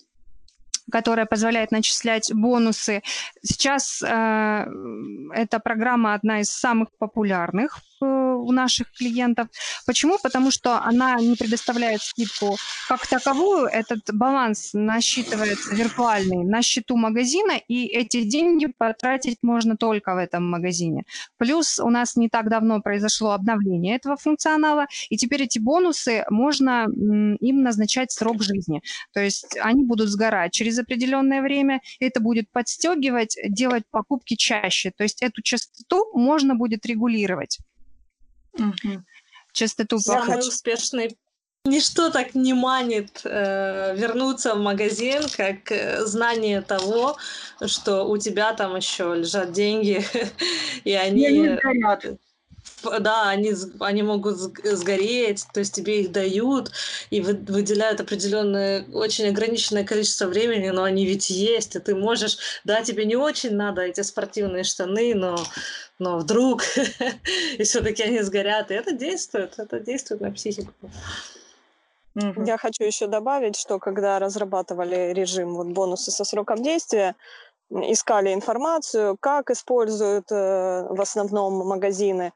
которая 0.90 1.26
позволяет 1.26 1.70
начислять 1.70 2.32
бонусы. 2.32 3.02
Сейчас 3.42 4.02
э, 4.02 4.66
эта 5.34 5.58
программа 5.58 6.14
одна 6.14 6.40
из 6.40 6.50
самых 6.50 6.88
популярных 6.98 7.80
Э, 8.04 8.33
у 8.44 8.52
наших 8.52 8.92
клиентов. 8.92 9.48
Почему? 9.86 10.18
Потому 10.22 10.50
что 10.50 10.82
она 10.82 11.16
не 11.16 11.36
предоставляет 11.36 12.02
скидку 12.02 12.56
как 12.88 13.06
таковую. 13.06 13.66
Этот 13.66 14.12
баланс 14.12 14.70
насчитывается 14.72 15.74
виртуальный 15.74 16.44
на 16.44 16.62
счету 16.62 16.96
магазина, 16.96 17.52
и 17.68 17.86
эти 17.86 18.22
деньги 18.22 18.66
потратить 18.66 19.38
можно 19.42 19.76
только 19.76 20.14
в 20.14 20.18
этом 20.18 20.48
магазине. 20.48 21.04
Плюс 21.38 21.78
у 21.78 21.90
нас 21.90 22.16
не 22.16 22.28
так 22.28 22.48
давно 22.48 22.80
произошло 22.80 23.32
обновление 23.32 23.96
этого 23.96 24.16
функционала, 24.16 24.86
и 25.08 25.16
теперь 25.16 25.42
эти 25.42 25.58
бонусы 25.58 26.24
можно 26.30 26.86
им 27.40 27.62
назначать 27.62 28.12
срок 28.12 28.42
жизни. 28.42 28.82
То 29.12 29.20
есть 29.20 29.56
они 29.60 29.84
будут 29.84 30.08
сгорать 30.08 30.52
через 30.52 30.78
определенное 30.78 31.42
время, 31.42 31.80
это 32.00 32.20
будет 32.20 32.50
подстегивать, 32.50 33.36
делать 33.48 33.84
покупки 33.90 34.34
чаще. 34.36 34.90
То 34.96 35.04
есть 35.04 35.22
эту 35.22 35.42
частоту 35.42 36.10
можно 36.14 36.54
будет 36.54 36.86
регулировать. 36.86 37.58
Угу. 38.58 39.02
Частоту 39.52 39.98
Самый 39.98 40.40
успешный. 40.40 41.16
Ничто 41.66 42.10
так 42.10 42.34
не 42.34 42.52
манит 42.52 43.22
э, 43.24 43.96
вернуться 43.96 44.54
в 44.54 44.58
магазин, 44.58 45.22
как 45.34 45.72
э, 45.72 46.04
знание 46.04 46.60
того, 46.60 47.16
что 47.64 48.04
у 48.04 48.18
тебя 48.18 48.52
там 48.52 48.76
еще 48.76 49.14
лежат 49.14 49.52
деньги, 49.52 50.04
и 50.84 50.92
они... 50.92 51.26
они 51.26 51.48
горят 51.56 52.04
да, 53.00 53.28
они, 53.28 53.52
они 53.80 54.02
могут 54.02 54.36
сгореть, 54.36 55.46
то 55.52 55.60
есть 55.60 55.74
тебе 55.74 56.02
их 56.02 56.12
дают 56.12 56.70
и 57.10 57.20
выделяют 57.20 58.00
определенное, 58.00 58.84
очень 58.92 59.28
ограниченное 59.28 59.84
количество 59.84 60.26
времени, 60.26 60.68
но 60.70 60.82
они 60.82 61.06
ведь 61.06 61.30
есть, 61.30 61.76
и 61.76 61.78
ты 61.78 61.94
можешь, 61.94 62.38
да, 62.64 62.82
тебе 62.82 63.04
не 63.04 63.16
очень 63.16 63.54
надо 63.54 63.82
эти 63.82 64.00
спортивные 64.02 64.64
штаны, 64.64 65.14
но, 65.14 65.38
но 65.98 66.18
вдруг, 66.18 66.62
и 67.58 67.62
все-таки 67.62 68.02
они 68.02 68.20
сгорят, 68.22 68.70
и 68.70 68.74
это 68.74 68.92
действует, 68.92 69.54
это 69.58 69.80
действует 69.80 70.20
на 70.20 70.30
психику. 70.30 70.72
Я 72.14 72.58
хочу 72.58 72.84
еще 72.84 73.08
добавить, 73.08 73.56
что 73.56 73.80
когда 73.80 74.20
разрабатывали 74.20 75.12
режим 75.12 75.54
вот, 75.54 75.66
бонусы 75.68 76.12
со 76.12 76.24
сроком 76.24 76.62
действия, 76.62 77.16
искали 77.70 78.32
информацию, 78.32 79.16
как 79.18 79.50
используют 79.50 80.30
э, 80.30 80.86
в 80.90 81.00
основном 81.00 81.66
магазины 81.66 82.32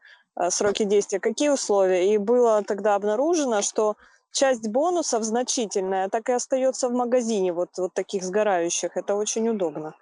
сроки 0.51 0.85
действия, 0.85 1.21
какие 1.21 1.49
условия. 1.51 2.15
И 2.15 2.19
было 2.19 2.63
тогда 2.63 2.95
обнаружено, 2.95 3.63
что 3.63 3.97
часть 4.31 4.69
бонусов 4.69 5.25
значительная 5.25 6.09
так 6.09 6.29
и 6.29 6.33
остается 6.33 6.89
в 6.89 6.93
магазине, 6.93 7.53
вот, 7.53 7.71
вот 7.79 7.95
таких 7.95 8.23
сгорающих. 8.23 8.97
Это 8.97 9.15
очень 9.15 9.49
удобно. 9.49 9.95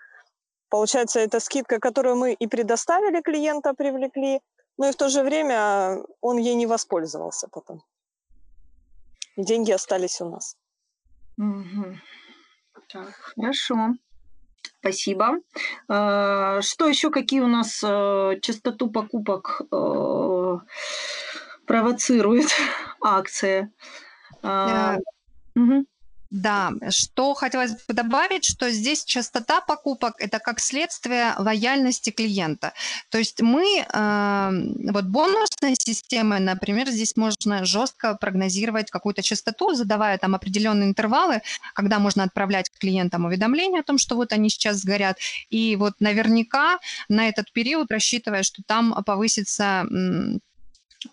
Получается, 0.69 1.21
это 1.21 1.41
скидка, 1.41 1.79
которую 1.79 2.17
мы 2.17 2.33
и 2.33 2.47
предоставили 2.47 3.21
клиента, 3.21 3.73
привлекли, 3.75 4.41
но 4.79 4.89
и 4.89 4.93
в 4.93 4.97
то 4.97 5.09
же 5.09 5.23
время 5.23 6.03
он 6.21 6.39
ей 6.39 6.55
не 6.55 6.67
воспользовался 6.67 7.49
потом. 7.49 7.83
Деньги 9.37 9.73
остались 9.73 10.21
у 10.21 10.29
нас. 10.29 10.57
Угу. 11.39 11.99
Так, 12.89 13.15
хорошо. 13.15 13.95
Спасибо. 14.87 15.39
Э, 15.89 16.61
что 16.63 16.87
еще, 16.87 17.11
какие 17.11 17.41
у 17.41 17.49
нас 17.49 17.83
э, 17.85 18.39
частоту 18.41 18.89
покупок 18.89 19.63
э, 19.73 20.59
провоцирует 21.67 22.47
акция? 23.03 23.73
Угу. 24.43 25.87
Да, 26.31 26.73
что 26.91 27.35
хотелось 27.35 27.73
бы 27.73 27.95
добавить, 27.95 28.45
что 28.45 28.71
здесь 28.71 29.05
частота 29.05 29.61
покупок– 29.61 30.17
это 30.19 30.39
как 30.41 30.59
следствие 30.61 31.35
лояльности 31.39 32.11
клиента. 32.11 32.73
То 33.11 33.19
есть 33.19 33.41
мы, 33.41 33.65
э, 33.81 34.51
вот 34.91 35.05
бонусной 35.05 35.77
системой, 35.79 36.41
например, 36.41 36.89
здесь 36.89 37.17
можно 37.17 37.65
жестко 37.65 38.15
прогнозировать 38.15 38.91
какую-то 38.91 39.23
частоту, 39.23 39.75
задавая 39.75 40.19
там 40.19 40.35
определенные 40.35 40.89
интервалы, 40.89 41.43
когда 41.75 41.99
можно 41.99 42.25
отправлять 42.25 42.71
клиентам 42.77 43.25
уведомления 43.25 43.81
о 43.81 43.85
том, 43.85 43.99
что 43.99 44.17
вот 44.17 44.33
они 44.33 44.51
сейчас 44.51 44.79
сгорят. 44.79 45.19
И 45.51 45.77
вот 45.77 45.95
наверняка 46.01 46.79
на 47.09 47.29
этот 47.29 47.53
период, 47.53 47.91
рассчитывая, 47.91 48.43
что 48.43 48.63
там 48.67 48.95
повысится 49.05 49.87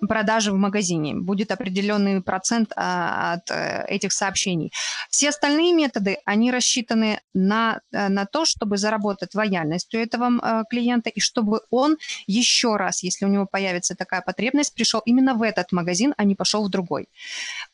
продажи 0.07 0.51
в 0.51 0.55
магазине, 0.55 1.15
будет 1.15 1.51
определенный 1.51 2.21
процент 2.21 2.71
а, 2.75 3.33
от 3.33 3.51
э, 3.51 3.85
этих 3.87 4.13
сообщений. 4.13 4.71
Все 5.09 5.29
остальные 5.29 5.73
методы, 5.73 6.17
они 6.25 6.51
рассчитаны 6.51 7.19
на, 7.33 7.81
э, 7.91 8.09
на 8.09 8.25
то, 8.25 8.45
чтобы 8.45 8.77
заработать 8.77 9.35
лояльность 9.35 9.93
у 9.93 9.97
этого 9.97 10.31
э, 10.41 10.63
клиента 10.69 11.09
и 11.09 11.19
чтобы 11.19 11.61
он 11.69 11.97
еще 12.27 12.75
раз, 12.75 13.03
если 13.03 13.25
у 13.25 13.29
него 13.29 13.45
появится 13.45 13.95
такая 13.95 14.21
потребность, 14.21 14.73
пришел 14.73 15.01
именно 15.05 15.33
в 15.35 15.41
этот 15.41 15.71
магазин, 15.71 16.13
а 16.17 16.23
не 16.23 16.35
пошел 16.35 16.65
в 16.65 16.69
другой. 16.69 17.07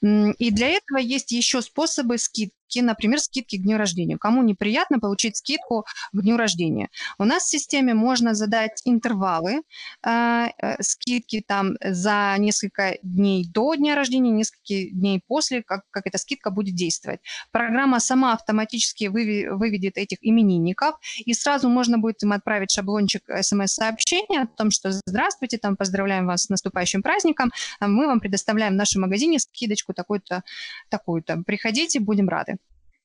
И 0.01 0.51
для 0.51 0.67
этого 0.67 0.97
есть 0.97 1.31
еще 1.31 1.61
способы 1.61 2.17
скидки 2.17 2.58
например, 2.77 3.19
скидки 3.19 3.57
к 3.57 3.63
дню 3.63 3.77
рождения. 3.77 4.17
Кому 4.17 4.43
неприятно 4.43 4.99
получить 4.99 5.37
скидку 5.37 5.85
к 6.13 6.21
дню 6.21 6.37
рождения? 6.37 6.89
У 7.17 7.23
нас 7.23 7.43
в 7.43 7.49
системе 7.49 7.93
можно 7.93 8.33
задать 8.35 8.81
интервалы 8.85 9.61
э, 10.05 10.47
э, 10.57 10.81
скидки 10.81 11.43
там 11.45 11.73
за 11.83 12.35
несколько 12.37 12.97
дней 13.01 13.47
до 13.51 13.75
дня 13.75 13.95
рождения, 13.95 14.31
несколько 14.31 14.89
дней 14.91 15.21
после, 15.27 15.63
как, 15.63 15.81
как 15.89 16.05
эта 16.05 16.17
скидка 16.17 16.51
будет 16.51 16.75
действовать. 16.75 17.19
Программа 17.51 17.99
сама 17.99 18.33
автоматически 18.33 19.05
выведет 19.05 19.97
этих 19.97 20.17
именинников, 20.21 20.95
и 21.25 21.33
сразу 21.33 21.69
можно 21.69 21.97
будет 21.97 22.21
им 22.23 22.31
отправить 22.31 22.71
шаблончик 22.71 23.23
смс-сообщения 23.41 24.41
о 24.41 24.47
том, 24.47 24.71
что 24.71 24.91
«Здравствуйте, 24.91 25.57
там, 25.57 25.75
поздравляем 25.75 26.27
вас 26.27 26.43
с 26.43 26.49
наступающим 26.49 27.01
праздником, 27.01 27.51
мы 27.81 28.07
вам 28.07 28.19
предоставляем 28.19 28.73
в 28.73 28.77
нашем 28.77 29.01
магазине 29.01 29.39
скидочку 29.39 29.93
такую-то, 29.93 30.43
такую-то. 30.89 31.43
Приходите, 31.45 31.99
будем 31.99 32.29
рады». 32.29 32.58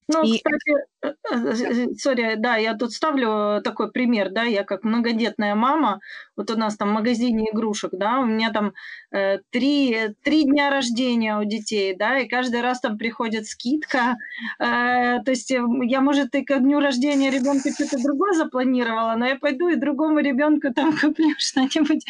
Ну, 0.09 0.23
и... 0.23 0.37
кстати, 0.37 0.75
э, 1.03 1.15
э, 1.31 1.35
э, 1.35 1.95
сори, 1.97 2.35
да, 2.37 2.57
я 2.57 2.75
тут 2.75 2.93
ставлю 2.93 3.63
такой 3.63 3.91
пример, 3.91 4.31
да, 4.31 4.43
я 4.43 4.63
как 4.63 4.85
многодетная 4.85 5.55
мама, 5.55 6.01
вот 6.37 6.51
у 6.51 6.57
нас 6.57 6.77
там 6.77 6.91
в 6.91 6.93
магазине 6.93 7.51
игрушек, 7.51 7.91
да, 7.93 8.21
у 8.21 8.27
меня 8.27 8.51
там 8.53 8.75
э, 9.13 9.39
три, 9.51 10.15
три 10.23 10.45
дня 10.45 10.69
рождения 10.71 11.39
у 11.39 11.45
детей, 11.45 11.97
да, 11.97 12.19
и 12.19 12.29
каждый 12.29 12.61
раз 12.61 12.81
там 12.81 12.99
приходит 12.99 13.47
скидка, 13.47 14.17
э, 14.59 15.23
то 15.25 15.31
есть 15.31 15.51
я, 15.51 16.01
может, 16.03 16.35
и 16.35 16.45
к 16.45 16.59
дню 16.59 16.81
рождения 16.81 17.31
ребенка 17.31 17.71
что-то 17.71 18.03
другое 18.03 18.35
запланировала, 18.35 19.15
но 19.17 19.27
я 19.27 19.37
пойду 19.37 19.69
и 19.69 19.77
другому 19.77 20.19
ребенку 20.21 20.71
там 20.75 20.93
куплю 21.01 21.35
что-нибудь, 21.39 22.05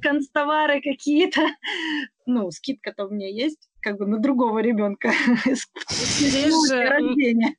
констовары 0.00 0.80
какие-то, 0.80 1.40
ну, 2.26 2.52
скидка-то 2.52 3.06
у 3.06 3.10
меня 3.10 3.28
есть, 3.28 3.68
как 3.82 3.98
бы 3.98 4.06
на 4.06 4.18
другого 4.18 4.60
ребенка. 4.60 5.12
Здесь 5.90 6.68
же 6.68 6.84
рождения. 6.84 7.56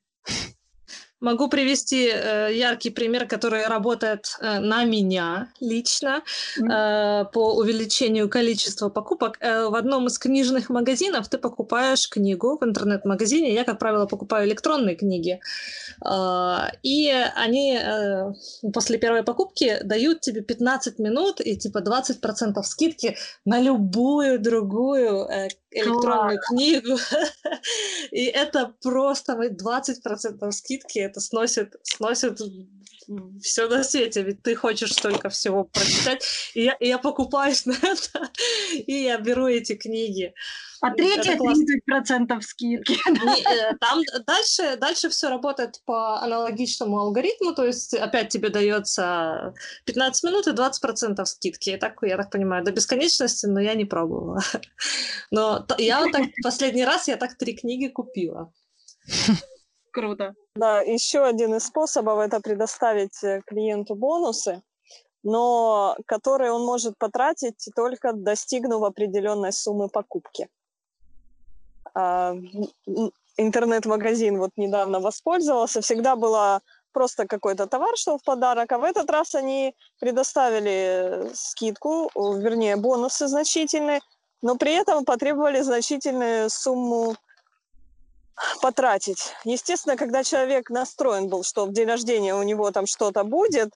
Могу 1.24 1.48
привести 1.48 2.10
э, 2.14 2.50
яркий 2.54 2.90
пример, 2.90 3.26
который 3.26 3.66
работает 3.68 4.26
э, 4.42 4.60
на 4.60 4.84
меня 4.84 5.48
лично 5.62 6.22
э, 6.58 7.26
по 7.32 7.56
увеличению 7.56 8.28
количества 8.28 8.90
покупок. 8.90 9.38
Э, 9.40 9.70
в 9.70 9.76
одном 9.76 10.08
из 10.08 10.20
книжных 10.20 10.70
магазинов 10.70 11.30
ты 11.30 11.38
покупаешь 11.38 12.10
книгу 12.10 12.58
в 12.60 12.66
интернет-магазине. 12.66 13.54
Я, 13.54 13.64
как 13.64 13.80
правило, 13.80 14.06
покупаю 14.06 14.50
электронные 14.50 14.98
книги. 14.98 15.40
Э, 16.06 16.68
и 16.84 17.10
они 17.36 17.80
э, 17.82 18.34
после 18.74 18.98
первой 18.98 19.24
покупки 19.24 19.80
дают 19.82 20.20
тебе 20.20 20.42
15 20.42 21.00
минут 21.00 21.40
и 21.40 21.56
типа 21.56 21.78
20% 21.78 22.62
скидки 22.64 23.16
на 23.46 23.62
любую 23.62 24.40
другую 24.40 25.26
э, 25.30 25.48
электронную 25.74 26.40
Класс. 26.40 26.48
книгу. 26.48 26.98
И 28.12 28.26
это 28.26 28.74
просто 28.82 29.34
20% 29.34 30.52
скидки 30.52 31.00
это 31.00 31.20
сносит, 31.20 31.76
сносит 31.84 32.40
все 33.42 33.68
на 33.68 33.84
свете, 33.84 34.24
ведь 34.24 34.44
ты 34.44 34.56
хочешь 34.56 34.94
столько 34.94 35.30
всего 35.30 35.64
прочитать. 35.64 36.26
И 36.54 36.64
я, 36.64 36.74
и 36.74 36.88
я 36.88 36.98
покупаюсь 36.98 37.66
на 37.68 37.74
это, 37.74 38.30
и 38.72 38.94
я 38.94 39.18
беру 39.18 39.48
эти 39.48 39.76
книги. 39.76 40.34
А 40.82 40.92
третье 40.92 41.38
30% 41.38 42.42
скидки. 42.42 42.98
Э, 43.54 43.76
там 43.80 44.02
дальше, 44.26 44.76
дальше 44.78 45.10
все 45.10 45.30
работает 45.30 45.82
по 45.86 46.22
аналогичному 46.22 47.00
алгоритму, 47.00 47.54
то 47.54 47.66
есть 47.66 47.94
опять 47.94 48.30
тебе 48.30 48.50
дается 48.50 49.54
15 49.86 50.24
минут 50.24 50.48
и 50.48 50.52
20% 50.52 51.26
скидки. 51.26 51.70
Я 51.70 51.78
так, 51.78 51.98
я 52.02 52.18
так 52.18 52.32
понимаю, 52.32 52.66
до 52.66 52.72
бесконечности, 52.72 53.46
но 53.46 53.62
я 53.62 53.76
не 53.76 53.86
пробовала. 53.86 54.42
Но 55.32 55.66
я 55.78 56.02
вот 56.02 56.12
так, 56.12 56.24
последний 56.44 56.86
раз 56.86 57.08
я 57.08 57.16
так 57.16 57.38
три 57.38 57.56
книги 57.56 57.88
купила. 57.88 58.52
Круто. 59.94 60.34
Да, 60.56 60.82
еще 60.82 61.24
один 61.24 61.54
из 61.56 61.66
способов 61.66 62.20
это 62.20 62.40
предоставить 62.40 63.24
э, 63.24 63.42
клиенту 63.46 63.94
бонусы, 63.94 64.64
но 65.22 65.96
которые 66.08 66.52
он 66.52 66.66
может 66.66 66.98
потратить 66.98 67.70
только 67.76 68.14
достигнув 68.14 68.84
определенной 68.84 69.52
суммы 69.52 69.90
покупки. 69.90 70.50
А, 71.94 72.36
интернет-магазин 73.38 74.40
вот 74.40 74.50
недавно 74.58 75.00
воспользовался, 75.00 75.82
всегда 75.82 76.16
было 76.16 76.62
просто 76.92 77.28
какой-то 77.28 77.68
товар 77.68 77.96
шел 77.96 78.18
в 78.18 78.24
подарок, 78.24 78.72
а 78.72 78.80
в 78.80 78.84
этот 78.84 79.12
раз 79.12 79.36
они 79.36 79.76
предоставили 80.00 81.30
скидку, 81.36 82.10
вернее, 82.16 82.78
бонусы 82.78 83.28
значительные, 83.28 84.02
но 84.42 84.58
при 84.58 84.74
этом 84.74 85.06
потребовали 85.06 85.62
значительную 85.62 86.50
сумму 86.50 87.16
потратить. 88.62 89.34
Естественно, 89.44 89.98
когда 89.98 90.24
человек 90.24 90.70
настроен 90.70 91.28
был, 91.28 91.44
что 91.44 91.66
в 91.66 91.74
день 91.74 91.88
рождения 91.88 92.36
у 92.36 92.44
него 92.44 92.72
там 92.72 92.86
что-то 92.86 93.24
будет, 93.24 93.74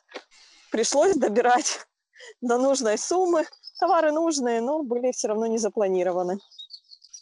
пришлось 0.71 1.15
добирать 1.15 1.85
до 2.41 2.57
нужной 2.57 2.97
суммы. 2.97 3.45
Товары 3.79 4.11
нужные, 4.11 4.61
но 4.61 4.81
были 4.81 5.11
все 5.11 5.27
равно 5.27 5.45
не 5.45 5.59
запланированы. 5.59 6.39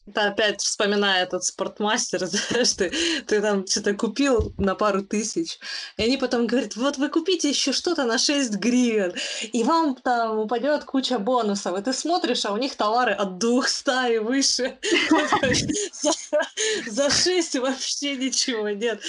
Да, 0.06 0.28
опять 0.28 0.62
вспоминая 0.62 1.24
этот 1.24 1.44
спортмастер, 1.44 2.26
знаешь, 2.28 2.74
ты, 2.74 2.92
ты 3.26 3.42
там 3.42 3.66
что-то 3.66 3.96
купил 3.96 4.54
на 4.58 4.76
пару 4.76 5.02
тысяч, 5.02 5.58
и 5.98 6.04
они 6.04 6.18
потом 6.18 6.46
говорят, 6.46 6.76
вот 6.76 6.98
вы 6.98 7.10
купите 7.10 7.50
еще 7.50 7.74
что-то 7.74 8.06
на 8.06 8.20
6 8.20 8.56
гривен, 8.56 9.14
и 9.42 9.64
вам 9.64 9.96
там 9.96 10.38
упадет 10.38 10.84
куча 10.84 11.18
бонусов, 11.18 11.80
и 11.80 11.82
ты 11.82 11.92
смотришь, 11.92 12.46
а 12.46 12.54
у 12.54 12.58
них 12.58 12.76
товары 12.76 13.14
от 13.14 13.40
200 13.40 14.14
и 14.14 14.18
выше, 14.20 14.78
за 16.88 17.10
6 17.10 17.56
вообще 17.56 18.16
ничего 18.16 18.70
нет. 18.70 19.02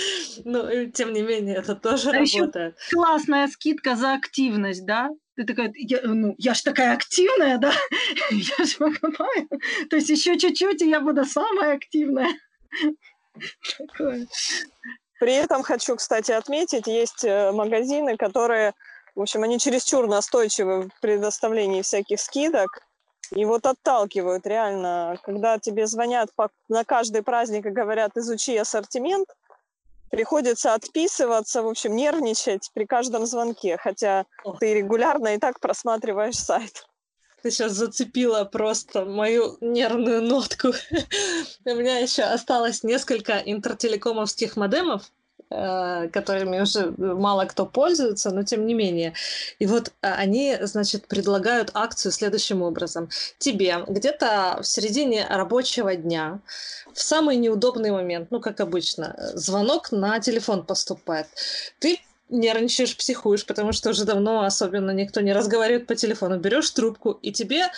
Но, 0.45 0.87
тем 0.87 1.13
не 1.13 1.21
менее, 1.23 1.57
это 1.57 1.75
тоже 1.75 2.11
работает. 2.13 2.79
Классная 2.91 3.49
скидка 3.49 3.97
за 3.97 4.15
активность, 4.15 4.87
да? 4.87 5.11
Ты 5.37 5.45
такая, 5.45 5.73
я, 5.77 6.01
ну, 6.03 6.35
я 6.39 6.55
ж 6.55 6.63
такая 6.63 6.95
активная, 6.95 7.59
да, 7.59 7.73
я 8.31 8.65
ж 8.65 8.77
покупаю. 8.79 9.49
То 9.91 9.97
есть 9.97 10.09
еще 10.09 10.39
чуть-чуть, 10.39 10.83
и 10.83 10.89
я 10.89 11.01
буду 11.01 11.25
самая 11.25 11.77
активная. 11.77 12.33
При 15.21 15.33
этом 15.33 15.63
хочу, 15.63 15.97
кстати, 15.97 16.33
отметить, 16.33 16.87
есть 16.87 17.25
э, 17.25 17.53
магазины, 17.53 18.17
которые, 18.17 18.73
в 19.15 19.23
общем, 19.23 19.43
они 19.43 19.59
чересчур 19.59 20.07
настойчивы 20.07 20.89
в 20.89 21.01
предоставлении 21.01 21.83
всяких 21.83 22.21
скидок, 22.21 22.83
и 23.33 23.45
вот 23.45 23.67
отталкивают 23.67 24.47
реально, 24.47 25.19
когда 25.23 25.59
тебе 25.59 25.87
звонят 25.87 26.31
по, 26.35 26.51
на 26.69 26.85
каждый 26.85 27.23
праздник 27.23 27.67
и 27.67 27.71
говорят, 27.71 28.17
изучи 28.17 28.57
ассортимент, 28.57 29.29
приходится 30.11 30.75
отписываться, 30.75 31.63
в 31.63 31.69
общем, 31.69 31.95
нервничать 31.97 32.71
при 32.75 32.85
каждом 32.85 33.27
звонке, 33.27 33.77
хотя 33.77 34.27
ты 34.61 34.75
регулярно 34.75 35.35
и 35.35 35.39
так 35.39 35.61
просматриваешь 35.61 36.37
сайт. 36.37 36.87
Ты 37.43 37.51
сейчас 37.51 37.73
зацепила 37.73 38.45
просто 38.45 39.05
мою 39.05 39.57
нервную 39.61 40.23
нотку. 40.23 40.69
У 41.65 41.75
меня 41.75 41.99
еще 41.99 42.23
осталось 42.23 42.83
несколько 42.83 43.39
интертелекомовских 43.39 44.57
модемов, 44.57 45.13
которыми 45.49 46.61
уже 46.61 46.93
мало 46.99 47.45
кто 47.45 47.67
пользуется, 47.67 48.31
но 48.31 48.43
тем 48.43 48.67
не 48.67 48.75
менее. 48.75 49.15
И 49.59 49.67
вот 49.67 49.93
а, 50.03 50.15
они, 50.15 50.57
значит, 50.63 51.07
предлагают 51.07 51.71
акцию 51.75 52.13
следующим 52.13 52.63
образом. 52.63 53.09
Тебе 53.39 53.85
где-то 53.87 54.59
в 54.61 54.67
середине 54.67 55.27
рабочего 55.29 55.95
дня, 55.95 56.41
в 56.93 57.01
самый 57.01 57.37
неудобный 57.37 57.91
момент, 57.91 58.31
ну, 58.31 58.41
как 58.41 58.61
обычно, 58.61 59.15
звонок 59.35 59.93
на 59.93 60.19
телефон 60.19 60.65
поступает. 60.65 61.27
Ты 61.79 62.01
нервничаешь, 62.29 62.97
психуешь, 62.97 63.47
потому 63.47 63.73
что 63.73 63.91
уже 63.91 64.05
давно 64.05 64.45
особенно 64.45 64.91
никто 64.91 65.21
не 65.21 65.33
разговаривает 65.33 65.87
по 65.87 65.95
телефону. 65.95 66.39
Берешь 66.39 66.71
трубку, 66.71 67.13
и 67.23 67.31
тебе 67.31 67.69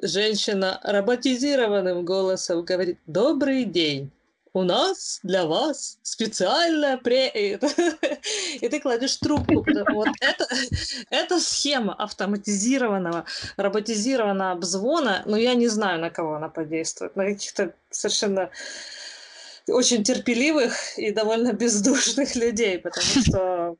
женщина 0.00 0.80
роботизированным 0.84 2.04
голосом 2.04 2.64
говорит 2.64 2.98
«Добрый 3.06 3.64
день» 3.64 4.12
у 4.56 4.62
нас 4.62 5.20
для 5.22 5.44
вас 5.44 5.98
специальная 6.02 6.96
пре... 6.96 7.28
И 8.60 8.68
ты 8.68 8.80
кладешь 8.80 9.16
трубку. 9.16 9.66
Вот 9.92 10.08
это, 10.20 10.46
это 11.10 11.40
схема 11.40 11.92
автоматизированного, 11.92 13.26
роботизированного 13.58 14.52
обзвона. 14.52 15.22
Но 15.26 15.36
я 15.36 15.52
не 15.52 15.68
знаю, 15.68 16.00
на 16.00 16.08
кого 16.08 16.36
она 16.36 16.48
подействует. 16.48 17.16
На 17.16 17.26
каких-то 17.26 17.74
совершенно 17.90 18.50
очень 19.68 20.02
терпеливых 20.02 20.98
и 20.98 21.10
довольно 21.10 21.52
бездушных 21.52 22.34
людей, 22.42 22.78
потому 22.78 23.06
что 23.06 23.76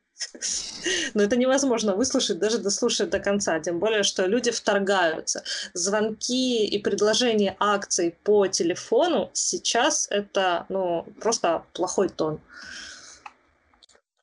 но 1.14 1.22
это 1.22 1.36
невозможно 1.36 1.94
выслушать, 1.94 2.38
даже 2.38 2.58
дослушать 2.58 3.10
до 3.10 3.20
конца. 3.20 3.58
Тем 3.60 3.78
более, 3.78 4.02
что 4.02 4.26
люди 4.26 4.50
вторгаются. 4.50 5.42
Звонки 5.74 6.66
и 6.66 6.78
предложения 6.78 7.56
акций 7.58 8.14
по 8.24 8.46
телефону 8.46 9.30
сейчас 9.32 10.08
это 10.10 10.66
ну, 10.68 11.06
просто 11.20 11.64
плохой 11.72 12.08
тон. 12.08 12.40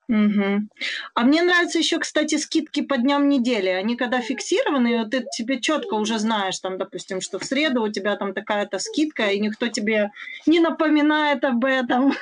Угу. 0.10 0.68
А 1.16 1.22
мне 1.24 1.42
нравятся 1.44 1.80
еще, 1.80 1.98
кстати, 1.98 2.38
скидки 2.38 2.82
по 2.82 2.98
дням 2.98 3.30
недели. 3.30 3.70
Они 3.70 3.96
когда 3.96 4.20
фиксированы, 4.20 5.00
вот 5.00 5.12
ты 5.12 5.26
тебе 5.36 5.62
четко 5.62 5.94
уже 5.94 6.20
знаешь, 6.20 6.60
там, 6.60 6.78
допустим, 6.78 7.22
что 7.22 7.40
в 7.40 7.46
среду 7.46 7.82
у 7.82 7.92
тебя 7.92 8.16
там 8.18 8.34
такая-то 8.34 8.80
скидка, 8.80 9.28
и 9.28 9.40
никто 9.40 9.70
тебе 9.70 10.12
не 10.46 10.60
напоминает 10.60 11.44
об 11.46 11.64
этом. 11.64 12.14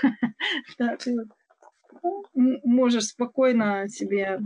Можешь 2.33 3.07
спокойно 3.07 3.87
себе 3.89 4.39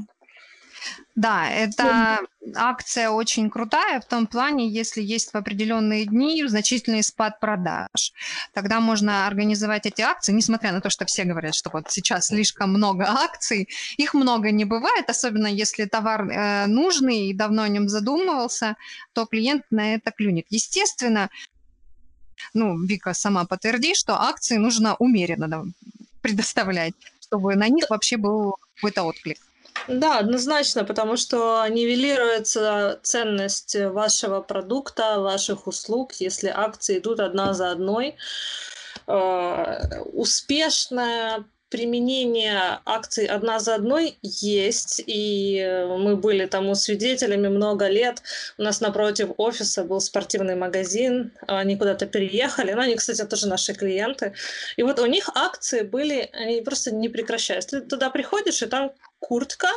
да, 1.16 1.50
это 1.50 2.20
акция 2.56 3.10
очень 3.10 3.50
крутая 3.50 4.00
в 4.02 4.06
том 4.06 4.28
плане, 4.28 4.70
если 4.70 5.02
есть 5.02 5.32
в 5.32 5.36
определенные 5.36 6.06
дни 6.06 6.46
значительный 6.46 7.04
спад 7.04 7.40
продаж. 7.40 8.14
Тогда 8.54 8.80
можно 8.80 9.26
организовать 9.28 9.86
эти 9.86 10.02
акции, 10.02 10.34
несмотря 10.34 10.72
на 10.74 10.82
то, 10.82 10.90
что 10.90 11.06
все 11.06 11.24
говорят, 11.24 11.56
что 11.56 11.70
вот 11.72 11.90
сейчас 11.90 12.28
слишком 12.28 12.70
много 12.72 13.06
акций. 13.08 13.70
Их 13.98 14.14
много 14.14 14.52
не 14.52 14.66
бывает, 14.66 15.10
особенно 15.10 15.48
если 15.48 15.86
товар 15.86 16.30
э, 16.30 16.66
нужный 16.68 17.28
и 17.30 17.34
давно 17.34 17.64
о 17.64 17.70
нем 17.70 17.88
задумывался, 17.88 18.76
то 19.14 19.26
клиент 19.26 19.64
на 19.72 19.96
это 19.96 20.12
клюнет. 20.12 20.46
Естественно, 20.50 21.30
ну, 22.54 22.78
Вика 22.84 23.14
сама 23.14 23.46
подтверди, 23.46 23.96
что 23.96 24.22
акции 24.22 24.58
нужно 24.58 24.96
умеренно 24.96 25.66
предоставлять, 26.22 26.96
чтобы 27.26 27.56
на 27.56 27.68
них 27.70 27.90
вообще 27.90 28.18
был 28.18 28.56
какой-то 28.76 29.04
отклик. 29.04 29.38
Да, 29.88 30.20
однозначно, 30.20 30.84
потому 30.84 31.18
что 31.18 31.66
нивелируется 31.68 33.00
ценность 33.04 33.76
вашего 33.76 34.42
продукта, 34.42 35.20
ваших 35.20 35.68
услуг, 35.68 36.14
если 36.14 36.48
акции 36.48 36.98
идут 36.98 37.20
одна 37.20 37.54
за 37.54 37.72
одной. 37.72 38.16
Э, 39.08 40.02
успешная 40.14 41.46
применение 41.70 42.80
акций 42.86 43.26
одна 43.26 43.60
за 43.60 43.76
одной 43.76 44.18
есть, 44.22 45.02
и 45.06 45.86
мы 46.00 46.16
были 46.16 46.46
тому 46.46 46.76
свидетелями 46.76 47.48
много 47.48 47.88
лет. 47.88 48.22
У 48.58 48.64
нас 48.64 48.82
напротив 48.82 49.32
офиса 49.38 49.84
был 49.84 50.00
спортивный 50.00 50.56
магазин, 50.56 51.32
они 51.48 51.76
куда-то 51.76 52.06
переехали, 52.06 52.74
но 52.74 52.82
они, 52.82 52.96
кстати, 52.96 53.24
тоже 53.24 53.48
наши 53.48 53.74
клиенты. 53.74 54.34
И 54.78 54.84
вот 54.84 55.00
у 55.00 55.06
них 55.06 55.30
акции 55.34 55.82
были, 55.82 56.30
они 56.34 56.62
просто 56.62 56.94
не 56.94 57.10
прекращаются. 57.10 57.82
Ты 57.82 57.88
туда 57.88 58.10
приходишь, 58.10 58.62
и 58.62 58.68
там 58.68 58.92
куртка, 59.20 59.70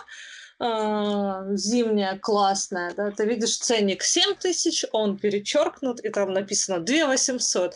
э, 0.60 1.56
зимняя 1.56 2.18
классная, 2.18 2.92
да, 2.94 3.10
ты 3.10 3.24
видишь 3.24 3.58
ценник 3.58 4.02
7 4.02 4.34
тысяч, 4.34 4.84
он 4.92 5.18
перечеркнут, 5.18 6.00
и 6.00 6.08
там 6.10 6.32
написано 6.32 6.80
2 6.80 7.06
800. 7.06 7.74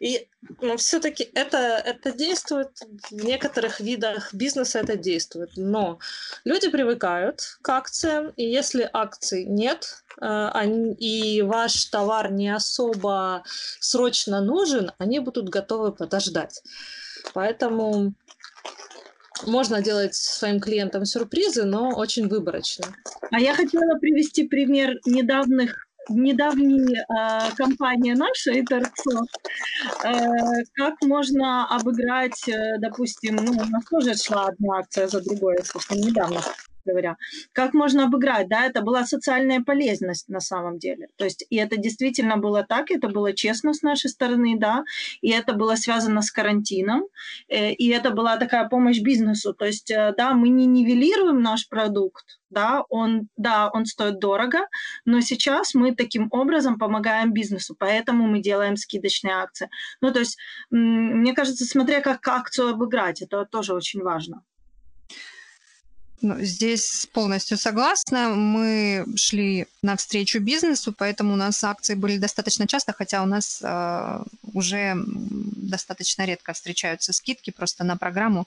И 0.00 0.28
ну, 0.60 0.76
все-таки 0.76 1.30
это, 1.34 1.58
это 1.58 2.12
действует, 2.12 2.70
в 3.10 3.24
некоторых 3.24 3.80
видах 3.80 4.34
бизнеса 4.34 4.80
это 4.80 4.96
действует, 4.96 5.50
но 5.56 5.98
люди 6.44 6.68
привыкают 6.68 7.58
к 7.62 7.68
акциям, 7.68 8.32
и 8.36 8.44
если 8.44 8.88
акций 8.92 9.44
нет, 9.44 10.04
они, 10.18 10.92
и 10.94 11.42
ваш 11.42 11.86
товар 11.86 12.30
не 12.30 12.54
особо 12.54 13.42
срочно 13.80 14.40
нужен, 14.40 14.92
они 14.98 15.18
будут 15.18 15.48
готовы 15.48 15.92
подождать. 15.92 16.62
Поэтому 17.32 18.12
можно 19.46 19.82
делать 19.82 20.14
своим 20.14 20.60
клиентам 20.60 21.04
сюрпризы, 21.04 21.64
но 21.64 21.90
очень 21.90 22.28
выборочно. 22.28 22.86
А 23.30 23.40
я 23.40 23.54
хотела 23.54 23.98
привести 23.98 24.46
пример 24.46 24.98
недавних 25.06 25.86
недавней 26.10 26.96
э, 26.96 27.54
компании 27.56 28.12
нашей, 28.12 28.62
Торцо, 28.66 29.24
э, 30.04 30.10
как 30.74 30.94
можно 31.02 31.66
обыграть, 31.66 32.46
э, 32.46 32.78
допустим, 32.78 33.36
ну, 33.36 33.52
у 33.52 33.64
нас 33.64 33.84
тоже 33.90 34.14
шла 34.14 34.48
одна 34.48 34.80
акция 34.80 35.08
за 35.08 35.22
другой, 35.22 35.56
совсем 35.64 35.96
недавно 35.98 36.42
говоря. 36.84 37.16
Как 37.52 37.74
можно 37.74 38.04
обыграть, 38.04 38.48
да, 38.48 38.66
это 38.66 38.82
была 38.82 39.04
социальная 39.04 39.60
полезность 39.60 40.28
на 40.28 40.40
самом 40.40 40.78
деле. 40.78 41.08
То 41.16 41.24
есть, 41.24 41.46
и 41.50 41.56
это 41.56 41.76
действительно 41.76 42.36
было 42.36 42.64
так, 42.64 42.90
это 42.90 43.08
было 43.08 43.32
честно 43.32 43.74
с 43.74 43.82
нашей 43.82 44.10
стороны, 44.10 44.56
да, 44.58 44.84
и 45.20 45.30
это 45.30 45.54
было 45.54 45.76
связано 45.76 46.22
с 46.22 46.30
карантином, 46.30 47.04
э, 47.48 47.72
и 47.72 47.88
это 47.88 48.10
была 48.10 48.36
такая 48.36 48.68
помощь 48.68 49.00
бизнесу. 49.00 49.54
То 49.54 49.66
есть, 49.66 49.90
э, 49.90 50.14
да, 50.16 50.34
мы 50.34 50.48
не 50.48 50.66
нивелируем 50.66 51.42
наш 51.42 51.68
продукт, 51.68 52.38
да, 52.50 52.84
он, 52.88 53.28
да, 53.36 53.68
он 53.72 53.84
стоит 53.84 54.18
дорого, 54.18 54.60
но 55.04 55.20
сейчас 55.20 55.74
мы 55.74 55.94
таким 55.94 56.28
образом 56.30 56.78
помогаем 56.78 57.32
бизнесу, 57.32 57.74
поэтому 57.78 58.26
мы 58.26 58.40
делаем 58.40 58.76
скидочные 58.76 59.34
акции. 59.34 59.68
Ну, 60.00 60.12
то 60.12 60.20
есть, 60.20 60.38
мне 60.70 61.34
кажется, 61.34 61.64
смотря 61.64 62.00
как 62.00 62.26
акцию 62.26 62.70
обыграть, 62.70 63.22
это 63.22 63.44
тоже 63.44 63.74
очень 63.74 64.02
важно. 64.02 64.42
Ну, 66.24 66.40
здесь 66.40 67.06
полностью 67.12 67.58
согласна. 67.58 68.30
Мы 68.30 69.04
шли 69.14 69.66
навстречу 69.82 70.40
бизнесу, 70.40 70.90
поэтому 70.96 71.34
у 71.34 71.36
нас 71.36 71.62
акции 71.62 71.94
были 71.94 72.16
достаточно 72.16 72.66
часто, 72.66 72.94
хотя 72.94 73.22
у 73.22 73.26
нас 73.26 73.60
э, 73.62 74.20
уже 74.54 74.94
достаточно 74.96 76.24
редко 76.24 76.54
встречаются 76.54 77.12
скидки 77.12 77.50
просто 77.50 77.84
на 77.84 77.98
программу 77.98 78.46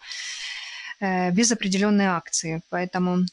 э, 1.00 1.30
без 1.30 1.52
определенной 1.52 2.08
акции. 2.08 2.62
Поэтому 2.70 3.28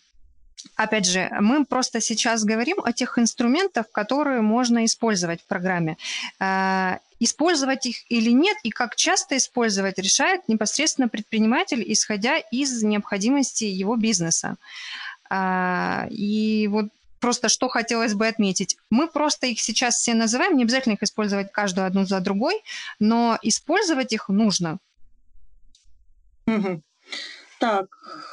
Опять 0.76 1.06
же, 1.06 1.30
мы 1.40 1.64
просто 1.64 2.00
сейчас 2.00 2.44
говорим 2.44 2.78
о 2.82 2.92
тех 2.92 3.18
инструментах, 3.18 3.90
которые 3.92 4.40
можно 4.40 4.84
использовать 4.84 5.42
в 5.42 5.46
программе. 5.46 5.96
Э, 6.40 6.98
использовать 7.20 7.86
их 7.86 7.96
или 8.10 8.30
нет, 8.30 8.56
и 8.64 8.70
как 8.70 8.96
часто 8.96 9.36
использовать, 9.36 9.98
решает 9.98 10.48
непосредственно 10.48 11.08
предприниматель, 11.08 11.84
исходя 11.86 12.38
из 12.38 12.82
необходимости 12.82 13.64
его 13.64 13.96
бизнеса. 13.96 14.56
Э, 15.30 16.08
и 16.10 16.68
вот 16.68 16.86
просто 17.20 17.48
что 17.48 17.68
хотелось 17.68 18.14
бы 18.14 18.26
отметить. 18.26 18.76
Мы 18.90 19.06
просто 19.08 19.46
их 19.46 19.60
сейчас 19.60 19.96
все 19.96 20.12
называем, 20.14 20.56
не 20.56 20.64
обязательно 20.64 20.94
их 20.94 21.02
использовать 21.02 21.52
каждую 21.52 21.86
одну 21.86 22.04
за 22.04 22.20
другой, 22.20 22.62
но 22.98 23.38
использовать 23.42 24.12
их 24.12 24.28
нужно. 24.28 24.78
Угу. 26.46 26.82
Так, 27.64 27.86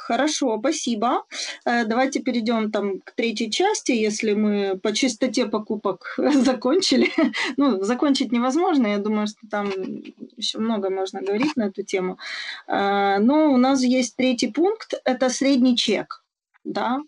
хорошо, 0.06 0.58
спасибо. 0.58 1.24
Э, 1.64 1.86
давайте 1.86 2.20
перейдем 2.20 2.70
там 2.70 3.00
к 3.00 3.12
третьей 3.12 3.50
части, 3.50 3.92
если 3.92 4.34
мы 4.34 4.78
по 4.82 4.92
чистоте 4.92 5.46
покупок 5.46 6.14
закончили. 6.44 7.08
Ну, 7.56 7.82
закончить 7.82 8.30
невозможно, 8.30 8.88
я 8.88 8.98
думаю, 8.98 9.26
что 9.26 9.38
там 9.50 9.70
еще 10.36 10.58
много 10.58 10.90
можно 10.90 11.22
говорить 11.22 11.56
на 11.56 11.68
эту 11.68 11.82
тему. 11.82 12.18
Э, 12.68 13.20
но 13.20 13.54
у 13.54 13.56
нас 13.56 13.82
есть 13.82 14.16
третий 14.16 14.52
пункт, 14.52 14.92
это 15.06 15.30
средний 15.30 15.78
чек. 15.78 16.22
Да? 16.64 17.00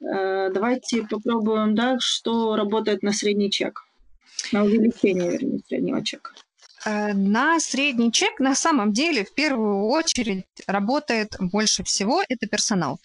Э, 0.00 0.50
давайте 0.54 1.08
попробуем, 1.10 1.74
да, 1.74 1.96
что 1.98 2.54
работает 2.54 3.02
на 3.02 3.12
средний 3.12 3.50
чек, 3.50 3.82
на 4.52 4.62
увеличение, 4.62 5.32
вернее, 5.32 5.60
среднего 5.66 6.04
чека. 6.04 6.30
Э, 6.84 7.12
на 7.12 7.60
средний 7.60 8.12
чек 8.12 8.40
на 8.40 8.54
самом 8.54 8.92
деле 8.92 9.24
в 9.24 9.34
первую 9.34 9.86
очередь 9.86 10.46
работает 10.66 11.36
больше 11.40 11.82
всего 11.82 12.22
это 12.28 12.46
персонал. 12.46 13.00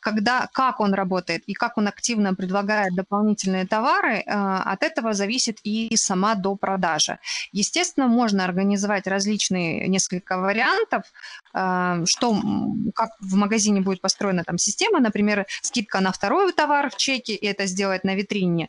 Когда, 0.00 0.48
как 0.52 0.80
он 0.80 0.94
работает 0.94 1.42
и 1.46 1.54
как 1.54 1.78
он 1.78 1.88
активно 1.88 2.34
предлагает 2.34 2.94
дополнительные 2.94 3.66
товары, 3.66 4.18
э, 4.18 4.22
от 4.26 4.82
этого 4.82 5.12
зависит 5.12 5.58
и 5.64 5.94
сама 5.96 6.34
до 6.34 6.56
продажи. 6.56 7.18
Естественно, 7.52 8.08
можно 8.08 8.44
организовать 8.44 9.06
различные 9.06 9.86
несколько 9.88 10.38
вариантов, 10.38 11.04
э, 11.54 12.04
что, 12.06 12.36
как 12.94 13.10
в 13.20 13.34
магазине 13.36 13.80
будет 13.80 14.00
построена 14.00 14.44
там 14.44 14.58
система, 14.58 15.00
например, 15.00 15.46
скидка 15.62 16.00
на 16.00 16.12
второй 16.12 16.52
товар 16.52 16.90
в 16.90 16.96
чеке, 16.96 17.34
и 17.34 17.46
это 17.46 17.66
сделать 17.66 18.04
на 18.04 18.14
витрине. 18.14 18.68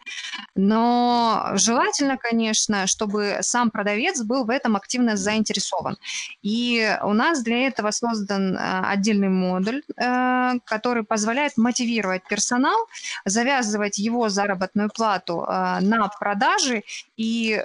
Но 0.56 1.52
желательно, 1.54 2.18
конечно, 2.18 2.88
чтобы 2.88 3.38
сам 3.42 3.72
продавец 3.72 4.22
был 4.22 4.35
в 4.44 4.50
этом 4.50 4.76
активно 4.76 5.16
заинтересован. 5.16 5.98
И 6.42 6.98
у 7.04 7.14
нас 7.14 7.44
для 7.44 7.68
этого 7.68 7.92
создан 7.92 8.56
э, 8.56 8.82
отдельный 8.86 9.30
модуль, 9.30 9.84
э, 9.98 10.60
который 10.66 11.04
позволяет 11.04 11.58
мотивировать 11.58 12.24
персонал, 12.28 12.78
завязывать 13.26 13.98
его 13.98 14.30
заработную 14.30 14.90
плату 14.90 15.46
э, 15.48 15.80
на 15.82 16.08
продажи 16.20 16.84
и 17.18 17.62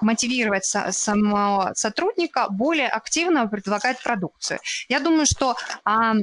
мотивировать 0.00 0.64
самого 0.64 1.72
сотрудника 1.74 2.46
более 2.48 2.88
активно 2.88 3.46
предлагать 3.46 4.02
продукцию. 4.02 4.58
Я 4.88 5.00
думаю, 5.00 5.26
что 5.26 5.54
о 5.84 6.14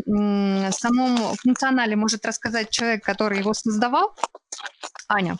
самом 0.71 1.35
функционале 1.35 1.95
может 1.95 2.25
рассказать 2.25 2.71
человек, 2.71 3.03
который 3.03 3.37
его 3.37 3.53
создавал. 3.53 4.15
Аня. 5.07 5.37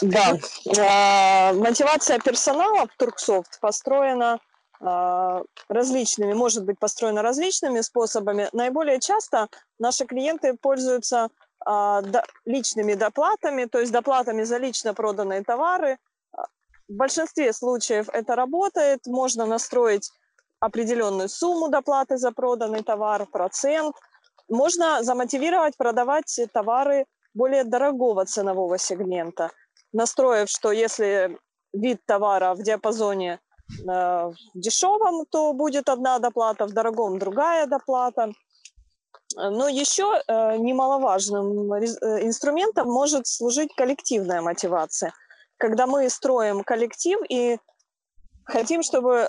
Да, 0.00 0.38
а, 0.78 1.52
мотивация 1.52 2.18
персонала 2.18 2.86
в 2.86 2.96
Турксофт 2.96 3.60
построена 3.60 4.40
а, 4.80 5.42
различными, 5.68 6.32
может 6.32 6.64
быть 6.64 6.78
построена 6.78 7.22
различными 7.22 7.80
способами. 7.80 8.48
Наиболее 8.52 9.00
часто 9.00 9.48
наши 9.78 10.06
клиенты 10.06 10.54
пользуются 10.54 11.28
а, 11.64 12.02
личными 12.46 12.94
доплатами, 12.94 13.66
то 13.66 13.80
есть 13.80 13.92
доплатами 13.92 14.44
за 14.44 14.58
лично 14.58 14.94
проданные 14.94 15.42
товары. 15.42 15.98
В 16.88 16.94
большинстве 16.94 17.52
случаев 17.52 18.08
это 18.12 18.34
работает, 18.34 19.06
можно 19.06 19.44
настроить 19.44 20.10
определенную 20.60 21.28
сумму 21.28 21.68
доплаты 21.68 22.16
за 22.16 22.32
проданный 22.32 22.82
товар, 22.82 23.26
процент. 23.26 23.94
Можно 24.48 25.02
замотивировать 25.02 25.76
продавать 25.76 26.40
товары 26.52 27.04
более 27.34 27.64
дорогого 27.64 28.24
ценового 28.24 28.78
сегмента, 28.78 29.50
настроив, 29.92 30.48
что 30.48 30.72
если 30.72 31.38
вид 31.72 32.00
товара 32.06 32.54
в 32.54 32.62
диапазоне 32.62 33.40
э, 33.88 34.32
дешевом, 34.54 35.26
то 35.26 35.52
будет 35.52 35.88
одна 35.88 36.18
доплата, 36.18 36.66
в 36.66 36.72
дорогом 36.72 37.18
другая 37.18 37.66
доплата. 37.66 38.32
Но 39.36 39.68
еще 39.68 40.22
э, 40.26 40.56
немаловажным 40.56 41.72
э, 41.72 41.84
инструментом 42.24 42.88
может 42.88 43.26
служить 43.26 43.74
коллективная 43.76 44.40
мотивация. 44.40 45.12
Когда 45.58 45.86
мы 45.86 46.08
строим 46.08 46.62
коллектив 46.62 47.18
и 47.28 47.58
хотим, 48.44 48.82
чтобы 48.82 49.28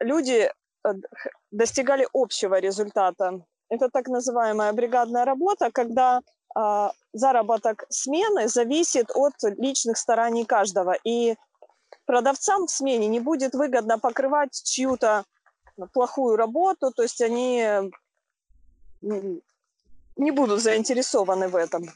люди 0.00 0.50
достигали 1.50 2.06
общего 2.12 2.60
результата. 2.60 3.40
Это 3.70 3.88
так 3.88 4.08
называемая 4.08 4.72
бригадная 4.72 5.24
работа, 5.24 5.70
когда 5.72 6.20
заработок 7.12 7.84
смены 7.88 8.48
зависит 8.48 9.10
от 9.14 9.34
личных 9.42 9.96
стараний 9.96 10.44
каждого. 10.44 10.96
И 11.04 11.36
продавцам 12.06 12.66
в 12.66 12.70
смене 12.70 13.06
не 13.06 13.20
будет 13.20 13.54
выгодно 13.54 13.98
покрывать 13.98 14.62
чью-то 14.64 15.24
плохую 15.92 16.36
работу, 16.36 16.90
то 16.92 17.02
есть 17.02 17.20
они 17.20 17.64
не 19.00 20.30
будут 20.32 20.60
заинтересованы 20.60 21.48
в 21.48 21.56
этом, 21.56 21.90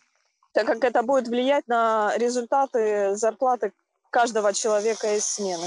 так 0.53 0.66
как 0.66 0.85
это 0.85 1.03
будет 1.03 1.29
влиять 1.29 1.66
на 1.66 2.12
результаты 2.16 3.16
зарплаты 3.16 3.72
каждого 4.11 4.53
человека 4.53 5.16
из 5.16 5.25
смены. 5.25 5.66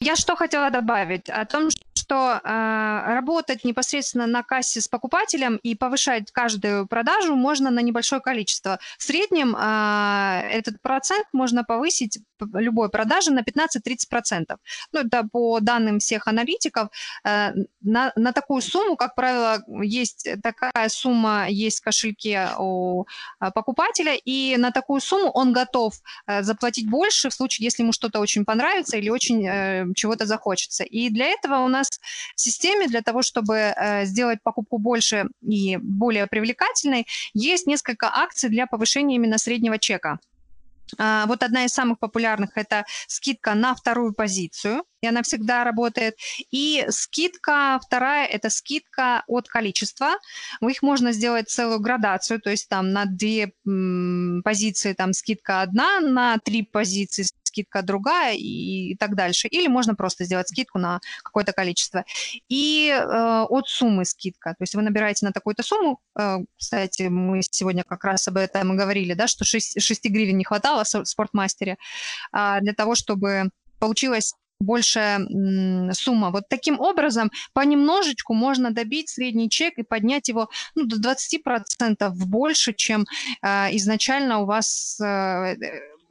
Я 0.00 0.16
что 0.16 0.36
хотела 0.36 0.70
добавить? 0.70 1.30
О 1.30 1.44
том, 1.46 1.70
что 1.70 1.82
э, 2.14 3.14
работать 3.14 3.64
непосредственно 3.64 4.26
на 4.26 4.42
кассе 4.42 4.80
с 4.80 4.88
покупателем 4.88 5.56
и 5.56 5.74
повышать 5.74 6.30
каждую 6.32 6.86
продажу 6.86 7.34
можно 7.34 7.70
на 7.70 7.80
небольшое 7.80 8.20
количество. 8.20 8.78
В 8.98 9.02
среднем 9.02 9.56
э, 9.56 10.48
этот 10.50 10.80
процент 10.82 11.26
можно 11.32 11.64
повысить 11.64 12.18
любой 12.52 12.88
продажи 12.90 13.30
на 13.30 13.40
15-30%. 13.40 14.56
Ну, 14.92 15.00
это 15.00 15.28
по 15.32 15.60
данным 15.60 15.98
всех 15.98 16.26
аналитиков. 16.28 16.88
Э, 17.24 17.52
на, 17.80 18.12
на 18.16 18.32
такую 18.32 18.62
сумму, 18.62 18.96
как 18.96 19.14
правило, 19.14 19.62
есть 19.82 20.28
такая 20.42 20.88
сумма 20.88 21.46
есть 21.48 21.80
в 21.80 21.84
кошельке 21.84 22.48
у 22.58 23.04
э, 23.40 23.50
покупателя, 23.54 24.14
и 24.14 24.56
на 24.56 24.70
такую 24.70 25.00
сумму 25.00 25.30
он 25.30 25.52
готов 25.52 25.94
э, 26.26 26.42
заплатить 26.42 26.88
больше 26.88 27.28
в 27.28 27.34
случае, 27.34 27.64
если 27.64 27.82
ему 27.82 27.92
что-то 27.92 28.20
очень 28.20 28.44
понравится 28.44 28.96
или 28.96 29.10
очень 29.10 29.94
чего-то 29.94 30.26
захочется. 30.26 30.84
И 30.84 31.10
для 31.10 31.26
этого 31.26 31.58
у 31.58 31.68
нас 31.68 31.88
в 32.36 32.40
системе, 32.40 32.86
для 32.86 33.02
того, 33.02 33.22
чтобы 33.22 33.74
сделать 34.04 34.42
покупку 34.42 34.78
больше 34.78 35.26
и 35.42 35.76
более 35.76 36.26
привлекательной, 36.26 37.06
есть 37.34 37.66
несколько 37.66 38.08
акций 38.12 38.48
для 38.48 38.66
повышения 38.66 39.16
именно 39.16 39.38
среднего 39.38 39.78
чека. 39.78 40.18
А, 40.98 41.26
вот 41.26 41.42
одна 41.42 41.64
из 41.64 41.72
самых 41.72 41.98
популярных– 41.98 42.50
это 42.54 42.84
скидка 43.08 43.54
на 43.54 43.74
вторую 43.74 44.14
позицию, 44.14 44.84
и 45.00 45.06
она 45.06 45.22
всегда 45.22 45.64
работает. 45.64 46.16
И 46.50 46.86
скидка 46.88 47.80
вторая– 47.84 48.26
это 48.26 48.50
скидка 48.50 49.24
от 49.26 49.48
количества. 49.48 50.16
Их 50.60 50.82
можно 50.82 51.12
сделать 51.12 51.48
целую 51.48 51.80
градацию, 51.80 52.40
то 52.40 52.50
есть 52.50 52.68
там 52.68 52.92
на 52.92 53.06
две 53.06 53.52
позиции 54.44 54.92
там 54.92 55.12
скидка 55.12 55.62
одна, 55.62 56.00
на 56.00 56.38
три 56.38 56.62
позиции 56.62 57.24
скидка 57.50 57.82
другая 57.82 58.34
и, 58.34 58.92
и 58.92 58.96
так 58.96 59.16
дальше. 59.16 59.48
Или 59.48 59.66
можно 59.66 59.94
просто 59.94 60.24
сделать 60.24 60.48
скидку 60.48 60.78
на 60.78 61.00
какое-то 61.22 61.52
количество. 61.52 62.04
И 62.48 62.88
э, 62.88 63.46
от 63.48 63.68
суммы 63.68 64.04
скидка. 64.04 64.50
То 64.50 64.62
есть 64.62 64.74
вы 64.74 64.82
набираете 64.82 65.26
на 65.26 65.32
такую-то 65.32 65.62
сумму. 65.62 66.00
Э, 66.18 66.38
кстати, 66.56 67.02
мы 67.02 67.42
сегодня 67.42 67.82
как 67.82 68.04
раз 68.04 68.28
об 68.28 68.36
этом 68.36 68.72
и 68.72 68.76
говорили, 68.76 69.14
да, 69.14 69.26
что 69.26 69.44
6, 69.44 69.82
6 69.82 70.04
гривен 70.10 70.38
не 70.38 70.44
хватало 70.44 70.84
в 70.84 71.04
спортмастере 71.04 71.76
э, 72.32 72.58
для 72.60 72.72
того, 72.72 72.94
чтобы 72.94 73.50
получилось 73.80 74.34
большая 74.60 75.26
сумма. 75.92 76.30
Вот 76.30 76.48
таким 76.48 76.78
образом 76.78 77.30
понемножечку 77.52 78.34
можно 78.34 78.70
добить 78.70 79.08
средний 79.08 79.48
чек 79.50 79.78
и 79.78 79.82
поднять 79.82 80.28
его 80.28 80.48
ну, 80.74 80.84
до 80.84 80.96
20% 80.96 82.10
больше, 82.10 82.72
чем 82.74 83.06
э, 83.42 83.76
изначально 83.76 84.40
у 84.40 84.46
вас 84.46 85.00
э, 85.00 85.56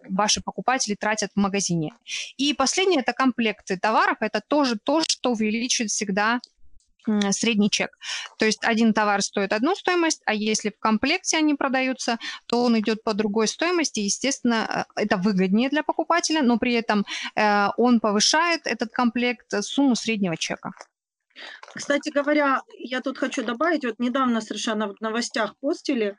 ваши 0.09 0.41
покупатели 0.41 0.95
тратят 0.95 1.31
в 1.35 1.39
магазине. 1.39 1.93
И 2.38 2.53
последнее– 2.53 3.01
это 3.01 3.13
комплекты 3.13 3.77
товаров. 3.77 4.17
Это 4.21 4.41
тоже 4.45 4.77
то, 4.77 5.01
что 5.01 5.31
увеличивает 5.31 5.91
всегда 5.91 6.41
средний 7.32 7.69
чек. 7.69 7.98
То 8.38 8.45
есть 8.45 8.63
один 8.63 8.93
товар 8.93 9.22
стоит 9.22 9.54
одну 9.54 9.76
стоимость, 9.76 10.22
а 10.26 10.34
если 10.34 10.69
в 10.69 10.80
комплекте 10.80 11.38
они 11.38 11.56
продаются, 11.56 12.17
то 12.45 12.63
он 12.63 12.80
идет 12.80 13.04
по 13.04 13.13
другой 13.13 13.48
стоимости. 13.48 14.00
Естественно, 14.00 14.86
э, 14.95 15.02
это 15.04 15.17
выгоднее 15.17 15.69
для 15.69 15.84
покупателя, 15.84 16.41
но 16.41 16.58
при 16.58 16.74
этом 16.74 17.06
э, 17.36 17.67
он 17.78 18.00
повышает 18.00 18.62
этот 18.65 18.91
комплект 18.91 19.54
э, 19.54 19.62
сумму 19.62 19.95
среднего 19.95 20.38
чека. 20.38 20.72
Кстати 21.74 22.10
говоря, 22.10 22.62
я 22.78 23.02
тут 23.02 23.17
хочу 23.17 23.43
добавить, 23.43 23.86
вот 23.86 24.00
недавно 24.00 24.41
совершенно 24.41 24.88
в 24.88 25.00
новостях 25.02 25.56
постили, 25.62 26.17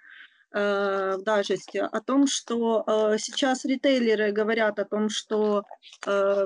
в 0.52 1.18
дажесте 1.22 1.82
о 1.82 2.00
том, 2.00 2.26
что 2.26 2.84
э, 2.86 3.18
сейчас 3.18 3.64
ритейлеры 3.64 4.32
говорят 4.32 4.78
о 4.78 4.84
том, 4.84 5.08
что 5.08 5.62
э, 6.06 6.44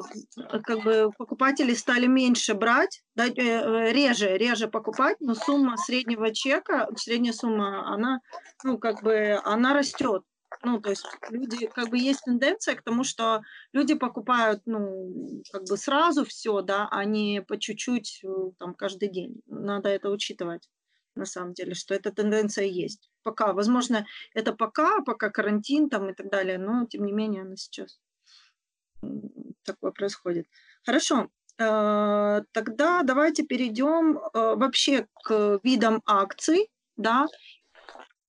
как 0.63 0.83
бы 0.85 1.11
покупатели 1.17 1.75
стали 1.75 2.07
меньше 2.07 2.55
брать, 2.55 3.03
да, 3.15 3.27
реже, 3.29 4.37
реже 4.37 4.69
покупать, 4.69 5.17
но 5.21 5.35
сумма 5.35 5.77
среднего 5.77 6.35
чека, 6.35 6.89
средняя 6.97 7.33
сумма, 7.33 7.93
она, 7.93 8.21
ну, 8.63 8.79
как 8.79 9.03
бы, 9.03 9.41
она 9.45 9.73
растет. 9.73 10.23
Ну, 10.63 10.81
то 10.81 10.91
есть 10.91 11.07
люди, 11.31 11.67
как 11.67 11.89
бы 11.89 11.99
есть 11.99 12.21
тенденция 12.25 12.75
к 12.77 12.83
тому, 12.83 13.05
что 13.05 13.43
люди 13.73 13.95
покупают, 13.95 14.63
ну, 14.67 15.43
как 15.51 15.65
бы 15.65 15.77
сразу 15.77 16.25
все, 16.25 16.61
да, 16.63 16.89
а 16.91 17.05
не 17.05 17.43
по 17.43 17.59
чуть-чуть 17.59 18.23
там 18.59 18.75
каждый 18.75 19.09
день. 19.09 19.41
Надо 19.47 19.89
это 19.89 20.11
учитывать 20.11 20.69
на 21.17 21.27
самом 21.27 21.55
деле, 21.55 21.75
что 21.75 21.95
эта 21.95 22.13
тенденция 22.13 22.67
есть. 22.67 23.11
Пока, 23.23 23.53
возможно, 23.53 24.07
это 24.35 24.53
пока, 24.53 25.01
пока 25.03 25.31
карантин 25.31 25.89
там 25.89 26.11
и 26.11 26.15
так 26.15 26.31
далее, 26.31 26.59
но 26.59 26.87
тем 26.87 27.05
не 27.05 27.13
менее 27.13 27.43
она 27.43 27.57
сейчас 27.57 28.01
такое 29.65 29.93
происходит. 29.93 30.47
Хорошо, 30.85 31.29
э, 31.59 32.43
тогда 32.53 33.03
давайте 33.03 33.43
перейдем 33.43 34.19
э, 34.19 34.55
вообще 34.57 35.07
к 35.23 35.61
видам 35.63 36.03
акций, 36.07 36.71
да, 36.97 37.27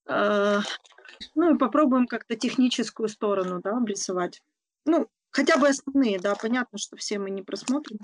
э, 0.08 0.60
ну 1.36 1.56
и 1.56 1.58
попробуем 1.58 2.08
как-то 2.08 2.36
техническую 2.36 3.10
сторону, 3.10 3.62
да, 3.62 3.78
обрисовать. 3.78 4.42
Ну, 4.86 5.08
хотя 5.32 5.58
бы 5.58 5.68
основные, 5.68 6.20
да, 6.20 6.36
понятно, 6.36 6.78
что 6.78 6.96
все 6.98 7.20
мы 7.20 7.30
не 7.30 7.42
просмотрим. 7.42 8.00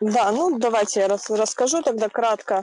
Да, 0.00 0.30
ну 0.30 0.58
давайте 0.58 1.00
я 1.00 1.08
расскажу 1.08 1.82
тогда 1.82 2.08
кратко 2.08 2.62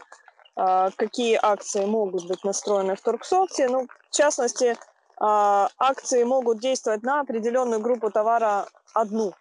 какие 0.55 1.39
акции 1.41 1.85
могут 1.85 2.27
быть 2.27 2.43
настроены 2.43 2.95
в 2.95 3.01
торксофте. 3.01 3.67
Ну, 3.69 3.87
в 4.09 4.15
частности, 4.15 4.77
а, 5.17 5.69
акции 5.77 6.23
могут 6.23 6.59
действовать 6.59 7.03
на 7.03 7.21
определенную 7.21 7.81
группу 7.81 8.11
товара 8.11 8.65
одну. 8.93 9.33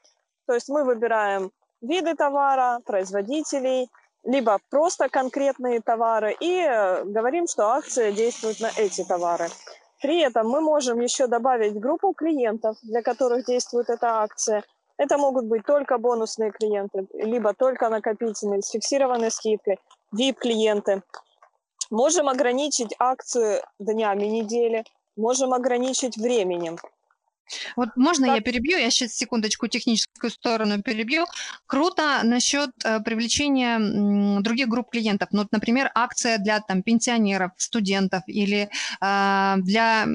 То 0.46 0.54
есть 0.54 0.68
мы 0.68 0.84
выбираем 0.84 1.50
виды 1.80 2.14
товара, 2.14 2.80
производителей, 2.84 3.90
либо 4.24 4.58
просто 4.70 5.08
конкретные 5.08 5.80
товары 5.80 6.36
и 6.38 6.64
говорим, 7.04 7.46
что 7.48 7.70
акция 7.70 8.12
действует 8.12 8.60
на 8.60 8.70
эти 8.76 9.04
товары. 9.04 9.48
При 10.00 10.20
этом 10.20 10.48
мы 10.48 10.60
можем 10.60 11.00
еще 11.00 11.26
добавить 11.26 11.78
группу 11.78 12.12
клиентов, 12.12 12.76
для 12.82 13.02
которых 13.02 13.46
действует 13.46 13.90
эта 13.90 14.22
акция. 14.22 14.64
Это 14.96 15.18
могут 15.18 15.46
быть 15.46 15.64
только 15.64 15.98
бонусные 15.98 16.52
клиенты, 16.52 17.06
либо 17.14 17.54
только 17.54 17.88
накопительные 17.88 18.62
с 18.62 18.70
фиксированной 18.70 19.30
скидкой, 19.30 19.78
VIP-клиенты. 20.14 21.02
Можем 21.90 22.28
ограничить 22.28 22.94
акцию 22.98 23.62
днями 23.78 24.24
недели, 24.24 24.84
можем 25.16 25.52
ограничить 25.52 26.16
временем. 26.16 26.78
Вот 27.76 27.90
можно 27.96 28.26
как... 28.26 28.36
я 28.36 28.42
перебью? 28.42 28.78
Я 28.78 28.90
сейчас 28.90 29.12
секундочку 29.12 29.66
техническую 29.68 30.30
сторону 30.30 30.82
перебью. 30.82 31.26
Круто 31.66 32.20
насчет 32.22 32.70
э, 32.84 33.00
привлечения 33.00 34.40
других 34.40 34.68
групп 34.68 34.90
клиентов. 34.90 35.28
Ну, 35.32 35.46
например, 35.50 35.90
акция 35.94 36.38
для 36.38 36.60
там, 36.60 36.82
пенсионеров, 36.82 37.52
студентов 37.56 38.22
или 38.26 38.68
э, 39.00 39.54
для, 39.58 40.06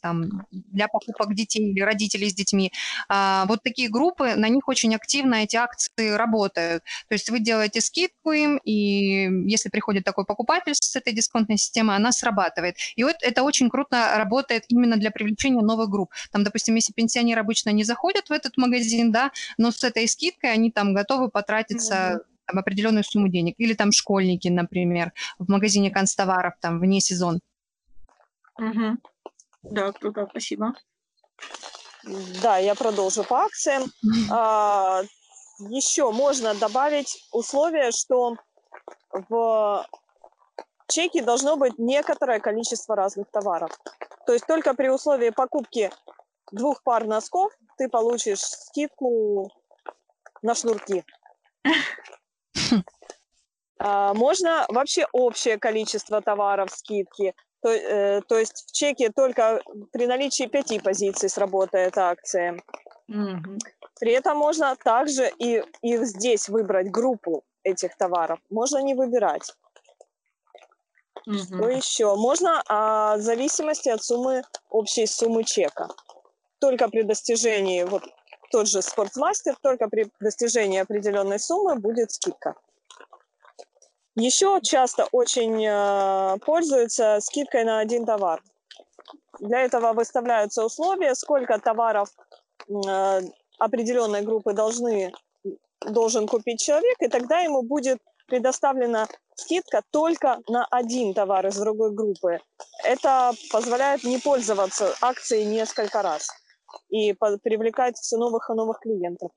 там, 0.00 0.46
для 0.50 0.88
покупок 0.88 1.34
детей 1.34 1.72
или 1.72 1.80
родителей 1.80 2.30
с 2.30 2.34
детьми. 2.34 2.72
Э, 3.08 3.44
вот 3.46 3.62
такие 3.62 3.88
группы, 3.88 4.34
на 4.34 4.48
них 4.48 4.68
очень 4.68 4.94
активно 4.94 5.36
эти 5.36 5.56
акции 5.56 6.10
работают. 6.10 6.82
То 7.08 7.14
есть 7.14 7.30
вы 7.30 7.40
делаете 7.40 7.80
скидку 7.80 8.32
им, 8.32 8.58
и 8.64 9.28
если 9.48 9.68
приходит 9.68 10.04
такой 10.04 10.24
покупатель 10.24 10.74
с 10.74 10.96
этой 10.96 11.12
дисконтной 11.12 11.58
системой, 11.58 11.96
она 11.96 12.12
срабатывает. 12.12 12.76
И 12.96 13.04
вот 13.04 13.16
это 13.20 13.42
очень 13.42 13.70
круто 13.70 14.14
работает 14.16 14.64
именно 14.68 14.96
для 14.96 15.10
привлечения 15.10 15.62
новых 15.62 15.88
групп. 15.88 16.12
Там, 16.32 16.44
допустим, 16.54 16.76
если 16.76 16.92
пенсионеры 16.92 17.40
обычно 17.40 17.70
не 17.70 17.82
заходят 17.82 18.28
в 18.28 18.32
этот 18.32 18.56
магазин, 18.56 19.10
да, 19.10 19.32
но 19.58 19.72
с 19.72 19.82
этой 19.82 20.06
скидкой 20.06 20.52
они 20.52 20.70
там 20.70 20.94
готовы 20.94 21.28
потратиться 21.28 21.94
mm-hmm. 21.94 22.46
там, 22.46 22.58
определенную 22.58 23.02
сумму 23.02 23.26
денег. 23.26 23.56
Или 23.58 23.74
там 23.74 23.90
школьники, 23.90 24.46
например, 24.46 25.12
в 25.40 25.50
магазине 25.50 25.90
констоваров 25.90 26.54
там 26.60 26.78
вне 26.78 27.00
сезон. 27.00 27.40
Угу. 28.56 28.98
Да, 29.64 29.90
круто, 29.90 30.28
спасибо. 30.30 30.74
Да, 32.40 32.58
я 32.58 32.76
продолжу 32.76 33.24
по 33.24 33.46
акциям. 33.46 33.90
А, 34.30 35.02
еще 35.58 36.12
можно 36.12 36.54
добавить 36.54 37.26
условие, 37.32 37.90
что 37.90 38.36
в 39.28 39.88
чеке 40.88 41.20
должно 41.20 41.56
быть 41.56 41.78
некоторое 41.78 42.38
количество 42.38 42.94
разных 42.94 43.28
товаров. 43.32 43.76
То 44.24 44.32
есть 44.32 44.46
только 44.46 44.72
при 44.74 44.88
условии 44.88 45.30
покупки 45.30 45.90
двух 46.52 46.82
пар 46.82 47.06
носков 47.06 47.52
ты 47.76 47.88
получишь 47.88 48.40
скидку 48.40 49.50
на 50.42 50.54
шнурки. 50.54 51.04
А, 53.80 54.14
можно 54.14 54.64
вообще 54.68 55.06
общее 55.12 55.58
количество 55.58 56.22
товаров 56.22 56.70
скидки. 56.70 57.34
То, 57.60 57.70
э, 57.70 58.20
то 58.22 58.38
есть 58.38 58.68
в 58.68 58.72
чеке 58.72 59.10
только 59.10 59.60
при 59.92 60.06
наличии 60.06 60.46
пяти 60.46 60.78
позиций 60.78 61.28
сработает 61.28 61.98
акция. 61.98 62.62
Угу. 63.08 63.58
При 64.00 64.12
этом 64.12 64.38
можно 64.38 64.76
также 64.76 65.30
и 65.38 65.62
их 65.82 66.06
здесь 66.06 66.48
выбрать 66.48 66.90
группу 66.90 67.42
этих 67.62 67.96
товаров. 67.96 68.38
Можно 68.48 68.78
не 68.78 68.94
выбирать. 68.94 69.52
Угу. 71.26 71.38
Что 71.38 71.68
еще? 71.68 72.14
Можно 72.16 72.62
а, 72.68 73.16
в 73.16 73.20
зависимости 73.20 73.88
от 73.88 74.02
суммы, 74.02 74.42
общей 74.70 75.06
суммы 75.06 75.44
чека. 75.44 75.88
Только 76.64 76.88
при 76.88 77.02
достижении, 77.02 77.82
вот 77.82 78.04
тот 78.50 78.66
же 78.68 78.80
спортмастер, 78.80 79.54
только 79.60 79.86
при 79.86 80.10
достижении 80.18 80.80
определенной 80.80 81.38
суммы 81.38 81.74
будет 81.74 82.10
скидка. 82.10 82.54
Еще 84.16 84.60
часто 84.62 85.06
очень 85.12 85.62
э, 85.62 86.38
пользуются 86.38 87.18
скидкой 87.20 87.64
на 87.64 87.80
один 87.80 88.06
товар. 88.06 88.42
Для 89.40 89.60
этого 89.60 89.92
выставляются 89.92 90.64
условия, 90.64 91.14
сколько 91.14 91.58
товаров 91.58 92.08
э, 92.70 93.20
определенной 93.58 94.22
группы 94.22 94.54
должны, 94.54 95.12
должен 95.86 96.26
купить 96.26 96.62
человек, 96.62 96.96
и 97.00 97.08
тогда 97.08 97.40
ему 97.40 97.60
будет 97.60 97.98
предоставлена 98.26 99.06
скидка 99.34 99.82
только 99.90 100.40
на 100.48 100.64
один 100.70 101.12
товар 101.12 101.46
из 101.46 101.58
другой 101.58 101.90
группы. 101.90 102.40
Это 102.84 103.32
позволяет 103.50 104.02
не 104.02 104.16
пользоваться 104.16 104.94
акцией 105.02 105.44
несколько 105.44 106.00
раз 106.00 106.30
и 106.88 107.12
привлекать 107.12 107.96
все 107.98 108.16
новых 108.16 108.50
и 108.50 108.54
новых 108.54 108.80
клиентов. 108.80 109.30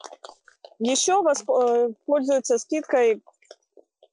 Еще 0.80 1.24
э, 1.24 1.90
пользуются 2.06 2.58
скидкой 2.58 3.24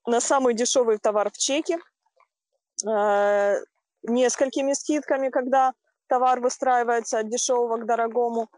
на 0.07 0.21
самый 0.21 0.55
дешевый 0.55 0.99
товар 0.99 1.31
в 1.31 1.39
чеке, 1.39 1.79
э, 2.87 3.57
несколькими 4.03 4.73
скидками, 4.73 5.31
когда 5.31 5.73
товар 6.07 6.41
выстраивается 6.41 7.19
от 7.19 7.29
дешевого 7.29 7.79
к 7.79 7.87
дорогому. 7.87 8.49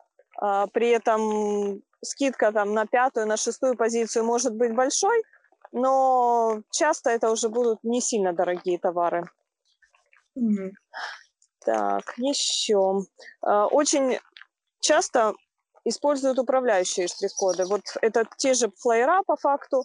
Э, 0.40 0.66
при 0.72 0.90
этом 0.90 1.82
скидка 2.02 2.52
там 2.52 2.74
на 2.74 2.86
пятую, 2.86 3.26
на 3.26 3.36
шестую 3.36 3.76
позицию 3.76 4.24
может 4.24 4.54
быть 4.54 4.74
большой, 4.74 5.22
но 5.72 6.62
часто 6.70 7.10
это 7.10 7.30
уже 7.30 7.48
будут 7.48 7.82
не 7.82 8.00
сильно 8.00 8.32
дорогие 8.32 8.78
товары. 8.78 9.24
Mm-hmm. 10.38 10.70
Так, 11.64 12.14
еще. 12.18 13.00
Э, 13.44 13.64
очень 13.64 14.18
часто 14.80 15.34
используют 15.84 16.38
управляющие 16.38 17.08
штрих-коды. 17.08 17.64
Вот 17.66 17.82
это 18.02 18.24
те 18.36 18.54
же 18.54 18.70
флайера 18.76 19.22
по 19.24 19.36
факту, 19.36 19.84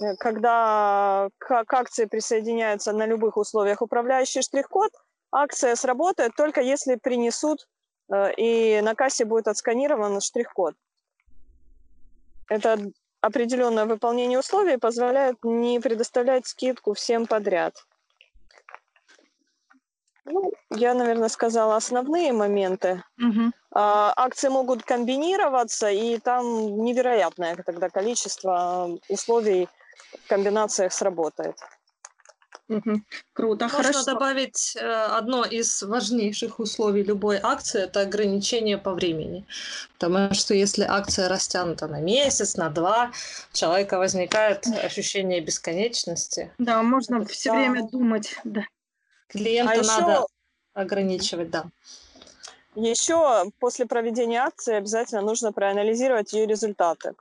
Э, 0.00 0.16
когда 0.16 1.28
к 1.38 1.72
акции 1.72 2.06
присоединяются 2.06 2.92
на 2.92 3.06
любых 3.06 3.36
условиях 3.36 3.82
управляющий 3.82 4.42
штрих-код, 4.42 4.90
акция 5.30 5.76
сработает 5.76 6.34
только 6.36 6.60
если 6.60 6.96
принесут 6.96 7.68
э, 8.12 8.32
и 8.36 8.80
на 8.80 8.94
кассе 8.94 9.24
будет 9.24 9.48
отсканирован 9.48 10.20
штрих-код. 10.20 10.74
Это 12.48 12.78
определенное 13.20 13.84
выполнение 13.84 14.38
условий 14.38 14.78
позволяет 14.78 15.36
не 15.44 15.78
предоставлять 15.78 16.46
скидку 16.46 16.94
всем 16.94 17.26
подряд. 17.26 17.74
Ну, 20.24 20.52
я, 20.70 20.94
наверное, 20.94 21.28
сказала 21.28 21.76
основные 21.76 22.32
моменты. 22.32 23.02
Угу. 23.18 23.52
А, 23.72 24.12
акции 24.16 24.48
могут 24.48 24.82
комбинироваться, 24.82 25.90
и 25.90 26.18
там 26.18 26.84
невероятное 26.84 27.56
тогда 27.64 27.88
количество 27.88 28.98
условий 29.08 29.68
комбинациях 30.28 30.92
сработает. 30.92 31.56
Угу. 32.70 33.00
Круто, 33.32 33.64
Можно 33.64 33.82
хорошо. 33.82 34.04
добавить 34.04 34.76
э, 34.76 34.86
одно 34.86 35.44
из 35.44 35.82
важнейших 35.82 36.60
условий 36.60 37.02
любой 37.02 37.40
акции– 37.42 37.82
это 37.82 38.02
ограничение 38.02 38.78
по 38.78 38.94
времени. 38.94 39.44
Потому 39.98 40.32
что 40.34 40.54
если 40.54 40.84
акция 40.84 41.28
растянута 41.28 41.88
на 41.88 42.00
месяц, 42.00 42.56
на 42.56 42.68
два, 42.70 43.10
у 43.52 43.56
человека 43.56 43.98
возникает 43.98 44.66
ощущение 44.68 45.40
бесконечности. 45.40 46.52
Да, 46.58 46.80
можно 46.84 47.16
это 47.16 47.32
все 47.32 47.50
да. 47.50 47.56
время 47.56 47.88
думать. 47.90 48.36
Да. 48.44 48.62
Клиента 49.30 49.80
а 49.80 49.98
надо 50.00 50.12
еще... 50.12 50.26
ограничивать, 50.74 51.50
да. 51.50 51.64
Еще 52.74 53.50
после 53.58 53.86
проведения 53.86 54.40
акции 54.40 54.74
обязательно 54.74 55.22
нужно 55.22 55.52
проанализировать 55.52 56.32
ее 56.32 56.46
результаты 56.46 57.14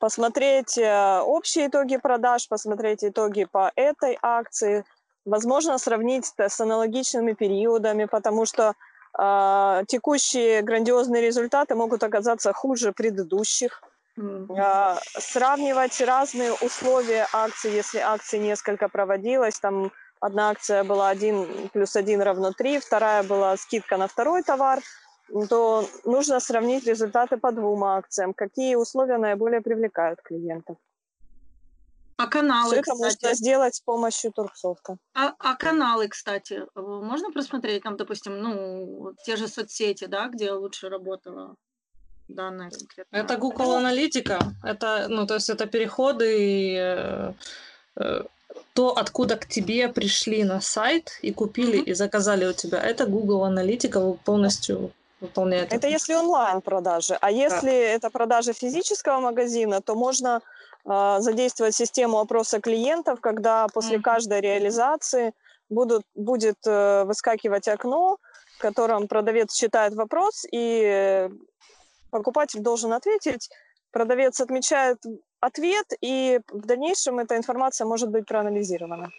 посмотреть 0.00 0.78
э, 0.78 1.20
общие 1.20 1.68
итоги 1.68 1.98
продаж, 1.98 2.48
посмотреть 2.48 3.04
итоги 3.04 3.44
по 3.44 3.70
этой 3.76 4.18
акции, 4.20 4.84
возможно, 5.24 5.78
сравнить 5.78 6.32
с 6.36 6.60
аналогичными 6.60 7.34
периодами, 7.34 8.06
потому 8.06 8.46
что 8.46 8.72
э, 9.18 9.84
текущие 9.86 10.62
грандиозные 10.62 11.22
результаты 11.22 11.74
могут 11.74 12.02
оказаться 12.02 12.52
хуже 12.52 12.92
предыдущих. 12.92 13.82
Mm-hmm. 14.18 14.56
Э, 14.58 14.96
сравнивать 15.20 16.00
разные 16.00 16.52
условия 16.54 17.28
акций, 17.32 17.70
если 17.70 17.98
акции 17.98 18.38
несколько 18.38 18.88
проводилось, 18.88 19.60
там 19.60 19.92
одна 20.20 20.50
акция 20.50 20.84
была 20.84 21.08
1 21.08 21.70
плюс 21.72 21.96
1 21.96 22.22
равно 22.22 22.52
3, 22.52 22.78
вторая 22.78 23.22
была 23.22 23.56
скидка 23.56 23.96
на 23.96 24.06
второй 24.06 24.42
товар– 24.42 24.80
то 25.48 25.88
нужно 26.04 26.40
сравнить 26.40 26.86
результаты 26.86 27.36
по 27.36 27.52
двум 27.52 27.84
акциям, 27.84 28.34
какие 28.34 28.74
условия 28.74 29.18
наиболее 29.18 29.60
привлекают 29.60 30.20
клиентов. 30.22 30.76
А 32.16 32.26
каналы, 32.26 32.72
Все 32.72 32.80
это 32.80 32.92
кстати. 32.92 33.02
можно 33.02 33.34
сделать 33.34 33.74
с 33.74 33.80
помощью 33.80 34.32
Турксофта. 34.32 34.98
А, 35.14 35.34
а 35.38 35.54
каналы, 35.54 36.08
кстати, 36.08 36.66
можно 36.74 37.30
просмотреть 37.30 37.82
там, 37.82 37.96
допустим, 37.96 38.42
ну, 38.42 39.14
те 39.24 39.36
же 39.36 39.48
соцсети, 39.48 40.04
да, 40.04 40.28
где 40.28 40.52
лучше 40.52 40.90
работала 40.90 41.54
данная 42.28 42.68
конкретная? 42.70 43.22
Это 43.22 43.38
Google 43.38 43.74
Аналитика, 43.76 44.38
это, 44.62 45.06
ну, 45.08 45.26
то 45.26 45.34
есть 45.34 45.48
это 45.48 45.66
переходы 45.66 46.36
и 46.38 46.76
э, 46.76 47.32
э, 47.96 48.24
то, 48.72 48.96
откуда 48.96 49.36
к 49.36 49.46
тебе 49.46 49.88
пришли 49.88 50.44
на 50.44 50.60
сайт 50.60 51.18
и 51.22 51.32
купили 51.32 51.80
mm-hmm. 51.80 51.90
и 51.90 51.94
заказали 51.94 52.46
у 52.46 52.52
тебя, 52.52 52.80
это 52.80 53.06
Google 53.06 53.44
Аналитика 53.44 54.00
полностью 54.24 54.92
выполняет. 55.20 55.72
Это 55.72 55.88
если 55.88 56.14
онлайн 56.14 56.60
продажи. 56.60 57.16
А 57.20 57.30
если 57.30 57.70
да. 57.70 57.72
это 57.72 58.10
продажи 58.10 58.52
физического 58.52 59.20
магазина, 59.20 59.80
то 59.80 59.94
можно 59.94 60.40
э, 60.84 61.16
задействовать 61.20 61.74
систему 61.74 62.18
опроса 62.18 62.60
клиентов, 62.60 63.20
когда 63.20 63.66
после 63.68 63.96
mm-hmm. 63.96 64.02
каждой 64.02 64.40
реализации 64.40 65.32
будут, 65.68 66.02
будет 66.14 66.58
э, 66.66 67.04
выскакивать 67.04 67.68
окно, 67.68 68.18
в 68.56 68.62
котором 68.62 69.08
продавец 69.08 69.52
читает 69.52 69.94
вопрос, 69.94 70.44
и 70.52 71.28
покупатель 72.10 72.60
должен 72.60 72.92
ответить. 72.92 73.50
Продавец 73.90 74.40
отмечает 74.40 74.98
ответ, 75.40 75.86
и 76.00 76.40
в 76.48 76.66
дальнейшем 76.66 77.18
эта 77.18 77.36
информация 77.36 77.86
может 77.86 78.10
быть 78.10 78.26
проанализирована. 78.26 79.10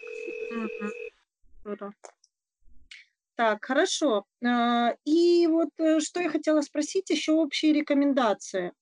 Так, 3.34 3.64
хорошо. 3.64 4.24
А, 4.44 4.94
и 5.04 5.46
вот 5.46 5.70
э, 5.78 6.00
что 6.00 6.20
я 6.20 6.30
хотела 6.30 6.60
спросить, 6.60 7.10
еще 7.10 7.32
общие 7.32 7.72
рекомендации. 7.72 8.72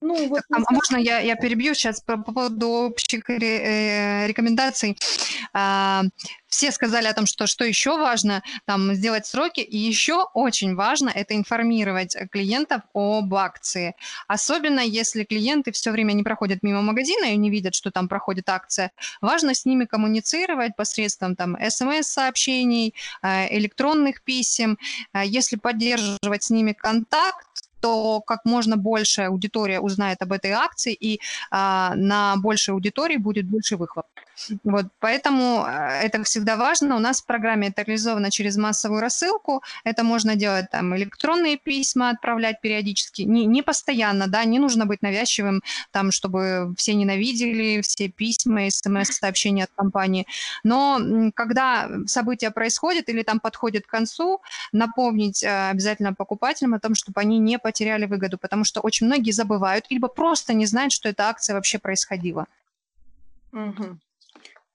А, 0.00 0.04
Ну, 0.04 0.28
вот, 0.28 0.42
а, 0.50 0.56
а 0.56 0.72
можно 0.72 0.96
я, 0.96 1.18
я 1.18 1.36
перебью 1.36 1.74
сейчас 1.74 2.00
по, 2.00 2.16
по 2.16 2.32
поводу 2.32 2.68
общих 2.68 3.28
ре, 3.28 3.38
э, 3.40 4.26
рекомендаций? 4.26 4.96
А, 5.52 6.04
все 6.46 6.70
сказали 6.72 7.06
о 7.06 7.12
том, 7.12 7.26
что 7.26 7.46
что 7.46 7.64
еще 7.64 7.98
важно, 7.98 8.42
там 8.64 8.94
сделать 8.94 9.26
сроки, 9.26 9.60
и 9.60 9.76
еще 9.76 10.24
очень 10.34 10.74
важно 10.74 11.10
это 11.10 11.34
информировать 11.34 12.16
клиентов 12.30 12.82
об 12.94 13.34
акции. 13.34 13.94
Особенно 14.28 14.80
если 14.80 15.24
клиенты 15.24 15.72
все 15.72 15.90
время 15.90 16.12
не 16.12 16.22
проходят 16.22 16.62
мимо 16.62 16.80
магазина 16.80 17.26
и 17.26 17.36
не 17.36 17.50
видят, 17.50 17.74
что 17.74 17.90
там 17.90 18.08
проходит 18.08 18.48
акция, 18.48 18.92
важно 19.20 19.54
с 19.54 19.66
ними 19.66 19.84
коммуницировать 19.84 20.76
посредством 20.76 21.36
там 21.36 21.56
смс-сообщений, 21.70 22.94
э, 23.22 23.56
электронных 23.56 24.22
писем. 24.22 24.78
Э, 25.12 25.22
если 25.26 25.56
поддерживать 25.56 26.44
с 26.44 26.50
ними 26.50 26.72
контакт, 26.72 27.67
то 27.80 28.20
как 28.20 28.44
можно 28.44 28.76
больше 28.76 29.22
аудитория 29.22 29.80
узнает 29.80 30.22
об 30.22 30.32
этой 30.32 30.52
акции, 30.52 30.94
и 30.94 31.20
а, 31.50 31.94
на 31.96 32.36
большей 32.36 32.74
аудитории 32.74 33.16
будет 33.16 33.46
больше 33.46 33.76
выхлоп. 33.76 34.06
Вот, 34.64 34.86
поэтому 35.00 35.64
э, 35.66 36.00
это 36.04 36.22
всегда 36.24 36.56
важно. 36.56 36.96
У 36.96 36.98
нас 36.98 37.20
в 37.20 37.26
программе 37.26 37.68
это 37.68 37.82
реализовано 37.82 38.30
через 38.30 38.56
массовую 38.56 39.00
рассылку. 39.00 39.62
Это 39.84 40.04
можно 40.04 40.36
делать 40.36 40.70
там 40.70 40.96
электронные 40.96 41.56
письма 41.56 42.10
отправлять 42.10 42.60
периодически, 42.60 43.22
не, 43.22 43.46
не 43.46 43.62
постоянно, 43.62 44.26
да, 44.26 44.44
не 44.44 44.58
нужно 44.58 44.86
быть 44.86 45.02
навязчивым, 45.02 45.62
там, 45.90 46.12
чтобы 46.12 46.74
все 46.76 46.94
ненавидели 46.94 47.80
все 47.82 48.08
письма, 48.08 48.70
смс-сообщения 48.70 49.64
от 49.64 49.70
компании. 49.76 50.26
Но 50.64 51.30
когда 51.34 51.88
события 52.06 52.50
происходят 52.50 53.08
или 53.08 53.22
там 53.22 53.40
подходит 53.40 53.86
к 53.86 53.90
концу, 53.90 54.40
напомнить 54.72 55.42
э, 55.42 55.70
обязательно 55.70 56.14
покупателям 56.14 56.74
о 56.74 56.80
том, 56.80 56.94
чтобы 56.94 57.20
они 57.20 57.38
не 57.38 57.58
потеряли 57.58 58.06
выгоду, 58.06 58.38
потому 58.38 58.64
что 58.64 58.80
очень 58.80 59.06
многие 59.06 59.32
забывают, 59.32 59.86
либо 59.90 60.08
просто 60.08 60.54
не 60.54 60.66
знают, 60.66 60.92
что 60.92 61.08
эта 61.08 61.28
акция 61.28 61.54
вообще 61.54 61.78
происходила. 61.78 62.46
Угу. 63.52 63.98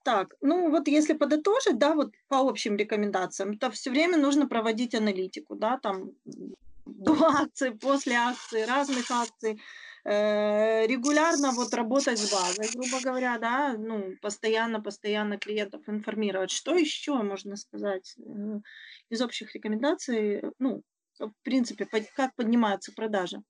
Так, 0.03 0.35
ну 0.41 0.69
вот 0.69 0.87
если 0.89 1.13
подытожить, 1.13 1.77
да, 1.77 1.95
вот 1.95 2.13
по 2.27 2.39
общим 2.39 2.75
рекомендациям, 2.75 3.57
то 3.57 3.71
все 3.71 3.89
время 3.89 4.17
нужно 4.17 4.47
проводить 4.47 4.95
аналитику, 4.95 5.55
да, 5.55 5.77
там 5.77 6.11
до 6.85 7.13
акции, 7.43 7.69
после 7.69 8.15
акции, 8.15 8.63
разных 8.63 9.09
акций, 9.09 9.61
э, 10.03 10.85
регулярно 10.87 11.51
вот 11.51 11.73
работать 11.73 12.19
с 12.19 12.31
базой, 12.31 12.69
грубо 12.73 13.01
говоря, 13.01 13.37
да, 13.37 13.75
ну, 13.77 14.17
постоянно, 14.21 14.81
постоянно 14.81 15.37
клиентов 15.37 15.87
информировать. 15.87 16.51
Что 16.51 16.75
еще 16.75 17.15
можно 17.23 17.55
сказать 17.55 18.15
э, 18.17 18.59
из 19.09 19.21
общих 19.21 19.55
рекомендаций, 19.55 20.43
ну, 20.59 20.83
в 21.17 21.31
принципе, 21.43 21.85
под, 21.85 22.03
как 22.15 22.35
поднимаются 22.35 22.91
продажи? 22.91 23.41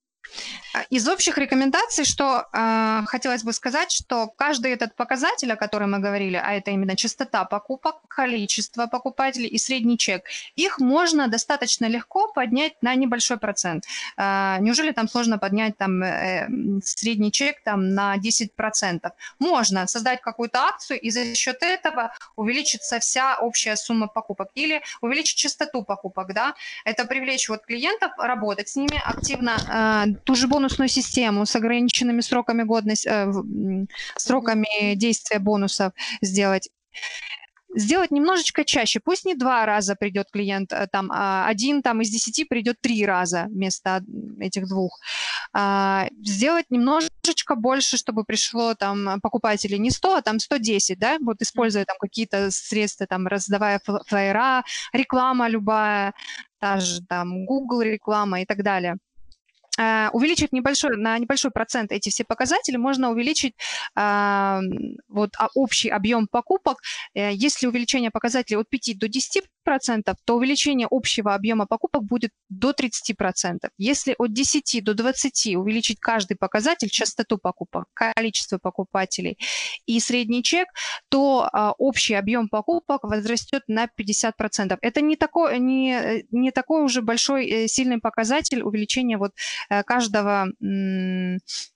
Из 0.90 1.08
общих 1.08 1.38
рекомендаций, 1.38 2.04
что 2.04 2.48
э, 2.52 3.02
хотелось 3.06 3.44
бы 3.44 3.54
сказать, 3.54 3.92
что 3.92 4.28
каждый 4.28 4.72
этот 4.72 4.96
показатель, 4.96 5.52
о 5.52 5.56
котором 5.56 5.92
мы 5.92 6.00
говорили, 6.00 6.36
а 6.36 6.54
это 6.54 6.72
именно 6.72 6.96
частота 6.96 7.46
покупок, 7.46 7.96
количество 8.08 8.88
покупателей 8.88 9.48
и 9.48 9.58
средний 9.60 9.98
чек, 9.98 10.26
их 10.56 10.80
можно 10.80 11.28
достаточно 11.28 11.86
легко 11.86 12.32
поднять 12.32 12.82
на 12.82 12.96
небольшой 12.96 13.38
процент. 13.38 13.86
Э, 14.18 14.58
неужели 14.62 14.92
там 14.92 15.08
сложно 15.08 15.38
поднять 15.38 15.78
там 15.78 16.02
э, 16.02 16.48
средний 16.84 17.32
чек 17.32 17.62
там 17.64 17.94
на 17.94 18.18
10%? 18.18 19.12
Можно 19.40 19.88
создать 19.88 20.22
какую-то 20.22 20.60
акцию 20.60 21.00
и 21.00 21.12
за 21.12 21.36
счет 21.36 21.62
этого 21.62 22.14
увеличится 22.36 23.00
вся 23.00 23.38
общая 23.38 23.76
сумма 23.76 24.08
покупок 24.08 24.50
или 24.56 24.82
увеличить 25.02 25.38
частоту 25.38 25.84
покупок, 25.84 26.34
да? 26.34 26.56
Это 26.84 27.06
привлечь 27.06 27.48
вот 27.48 27.64
клиентов, 27.66 28.12
работать 28.18 28.70
с 28.70 28.76
ними 28.76 29.00
активно, 29.06 29.58
э, 29.70 30.13
ту 30.24 30.36
же 30.36 30.48
бонусную 30.48 30.90
систему 30.90 31.46
с 31.46 31.56
ограниченными 31.56 32.22
сроками 32.22 32.64
годности, 32.64 33.08
э, 33.08 33.86
сроками 34.18 34.96
действия 34.96 35.40
бонусов 35.40 35.94
сделать 36.22 36.70
сделать 37.76 38.12
немножечко 38.12 38.64
чаще. 38.64 39.00
Пусть 39.04 39.26
не 39.26 39.36
два 39.36 39.66
раза 39.66 39.96
придет 39.96 40.28
клиент, 40.32 40.72
э, 40.72 40.88
там 40.92 41.12
а 41.12 41.48
один 41.48 41.82
там 41.82 42.02
из 42.02 42.10
десяти 42.10 42.46
придет 42.46 42.80
три 42.82 43.06
раза 43.06 43.46
вместо 43.50 44.04
этих 44.40 44.68
двух. 44.68 45.00
А, 45.54 46.08
сделать 46.22 46.66
немножечко 46.70 47.56
больше, 47.56 47.98
чтобы 47.98 48.24
пришло 48.24 48.76
там 48.76 49.20
покупателей 49.22 49.80
не 49.80 49.92
100, 49.92 50.16
а 50.16 50.22
там 50.22 50.40
110, 50.40 51.00
да, 51.00 51.18
вот 51.20 51.42
используя 51.42 51.86
там 51.86 51.98
какие-то 52.00 52.52
средства, 52.52 53.08
там 53.08 53.28
раздавая 53.28 53.82
флайера, 54.08 54.64
реклама 54.94 55.48
любая, 55.48 56.14
та 56.60 56.80
же 56.80 57.02
там 57.08 57.46
Google 57.46 57.82
реклама 57.82 58.42
и 58.42 58.46
так 58.46 58.64
далее. 58.64 58.98
Э, 59.80 60.10
увеличив 60.12 60.52
небольшой, 60.52 60.98
на 60.98 61.18
небольшой 61.18 61.52
процент 61.52 61.92
эти 61.92 62.10
все 62.10 62.24
показатели, 62.24 62.78
можно 62.78 63.10
увеличить 63.10 63.56
э, 63.96 64.60
вот, 65.08 65.32
а, 65.40 65.48
общий 65.56 65.90
объем 65.90 66.28
покупок. 66.28 66.78
Э, 67.16 67.32
если 67.34 67.68
увеличение 67.68 68.12
показателей 68.12 68.60
от 68.60 68.70
5 68.70 68.98
до 69.00 69.08
10 69.08 69.42
процентов, 69.64 70.18
то 70.26 70.36
увеличение 70.36 70.88
общего 70.90 71.34
объема 71.34 71.66
покупок 71.66 72.04
будет 72.04 72.32
до 72.50 72.72
30%. 72.72 73.70
Если 73.78 74.16
от 74.18 74.34
10 74.34 74.84
до 74.84 74.94
20 74.94 75.56
увеличить 75.56 76.00
каждый 76.00 76.36
показатель, 76.38 76.90
частоту 76.90 77.38
покупок, 77.38 77.86
количество 77.94 78.58
покупателей 78.58 79.38
и 79.86 80.00
средний 80.00 80.44
чек, 80.44 80.68
то 81.10 81.50
а, 81.52 81.74
общий 81.78 82.14
объем 82.14 82.50
покупок 82.50 83.04
возрастет 83.04 83.64
на 83.68 83.86
50%. 83.86 84.78
Это 84.82 85.02
не 85.02 85.16
такой, 85.16 85.60
не, 85.60 86.26
не 86.32 86.52
такой 86.52 86.84
уже 86.84 87.02
большой 87.02 87.48
э, 87.48 87.68
сильный 87.68 88.00
показатель 88.00 88.62
увеличения 88.62 89.18
вот 89.18 89.32
э, 89.70 89.84
каждого, 89.84 90.48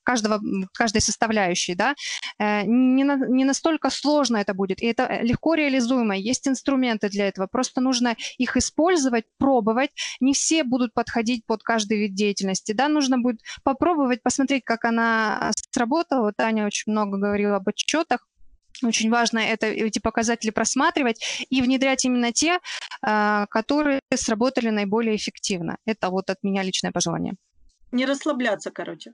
каждого, 0.04 0.42
каждой 0.74 1.02
составляющей. 1.02 1.76
Да? 1.76 1.96
Э, 2.40 2.64
не, 2.66 3.04
не 3.04 3.46
настолько 3.46 3.90
сложно 3.90 4.38
это 4.38 4.54
будет, 4.54 4.82
и 4.82 4.86
это 4.86 5.20
легко 5.22 5.56
реализуемо. 5.56 6.16
Есть 6.18 6.48
инструменты 6.48 7.10
для 7.10 7.28
этого. 7.28 7.48
Просто 7.48 7.76
просто 7.78 7.82
нужно 7.82 8.15
их 8.39 8.57
использовать, 8.57 9.25
пробовать. 9.38 9.91
Не 10.19 10.34
все 10.34 10.63
будут 10.63 10.93
подходить 10.93 11.45
под 11.45 11.63
каждый 11.63 11.99
вид 11.99 12.15
деятельности, 12.15 12.73
да, 12.73 12.88
нужно 12.88 13.17
будет 13.17 13.41
попробовать, 13.63 14.23
посмотреть, 14.23 14.63
как 14.65 14.86
она 14.86 15.51
сработала. 15.71 16.21
Вот 16.21 16.36
Таня 16.38 16.65
очень 16.65 16.91
много 16.91 17.17
говорила 17.17 17.57
об 17.57 17.67
отчетах, 17.67 18.28
очень 18.84 19.09
важно 19.09 19.39
это, 19.39 19.65
эти 19.65 19.99
показатели 19.99 20.51
просматривать 20.51 21.45
и 21.49 21.61
внедрять 21.61 22.05
именно 22.05 22.32
те, 22.32 22.59
а, 23.01 23.45
которые 23.47 24.01
сработали 24.13 24.69
наиболее 24.69 25.15
эффективно. 25.15 25.78
Это 25.86 26.09
вот 26.09 26.30
от 26.30 26.43
меня 26.43 26.63
личное 26.63 26.91
пожелание. 26.91 27.34
Не 27.91 28.05
расслабляться, 28.05 28.71
короче. 28.71 29.13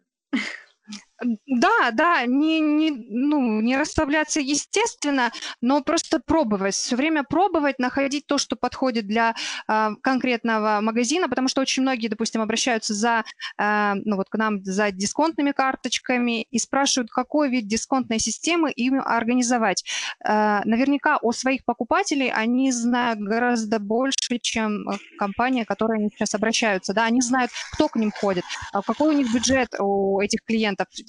Да, 1.21 1.91
да, 1.91 2.25
не, 2.25 2.59
не, 2.59 2.91
ну, 2.91 3.61
не 3.61 3.77
расслабляться 3.77 4.39
естественно, 4.39 5.31
но 5.61 5.81
просто 5.81 6.19
пробовать, 6.19 6.73
все 6.73 6.95
время 6.95 7.23
пробовать, 7.23 7.79
находить 7.79 8.25
то, 8.27 8.37
что 8.37 8.55
подходит 8.55 9.07
для 9.07 9.35
э, 9.67 9.89
конкретного 10.01 10.79
магазина, 10.81 11.29
потому 11.29 11.47
что 11.47 11.61
очень 11.61 11.83
многие, 11.83 12.07
допустим, 12.07 12.41
обращаются 12.41 12.93
за, 12.93 13.23
э, 13.57 13.93
ну 14.05 14.17
вот 14.17 14.29
к 14.29 14.37
нам 14.37 14.63
за 14.65 14.91
дисконтными 14.91 15.51
карточками 15.51 16.43
и 16.43 16.59
спрашивают, 16.59 17.11
какой 17.11 17.49
вид 17.49 17.67
дисконтной 17.67 18.19
системы 18.19 18.71
им 18.71 18.99
организовать. 18.99 19.85
Э, 20.27 20.61
наверняка 20.65 21.17
о 21.21 21.31
своих 21.31 21.63
покупателей 21.63 22.31
они 22.31 22.71
знают 22.71 23.19
гораздо 23.19 23.79
больше, 23.79 24.39
чем 24.41 24.85
компания, 25.17 25.63
к 25.63 25.67
которой 25.67 25.99
они 25.99 26.09
сейчас 26.09 26.33
обращаются, 26.33 26.93
да, 26.93 27.05
они 27.05 27.21
знают, 27.21 27.51
кто 27.71 27.87
к 27.87 27.95
ним 27.95 28.11
ходит, 28.11 28.43
какой 28.85 29.15
у 29.15 29.17
них 29.17 29.31
бюджет 29.31 29.69
у 29.79 30.19
этих 30.19 30.43
клиентов, 30.43 30.87
Э, 30.93 31.02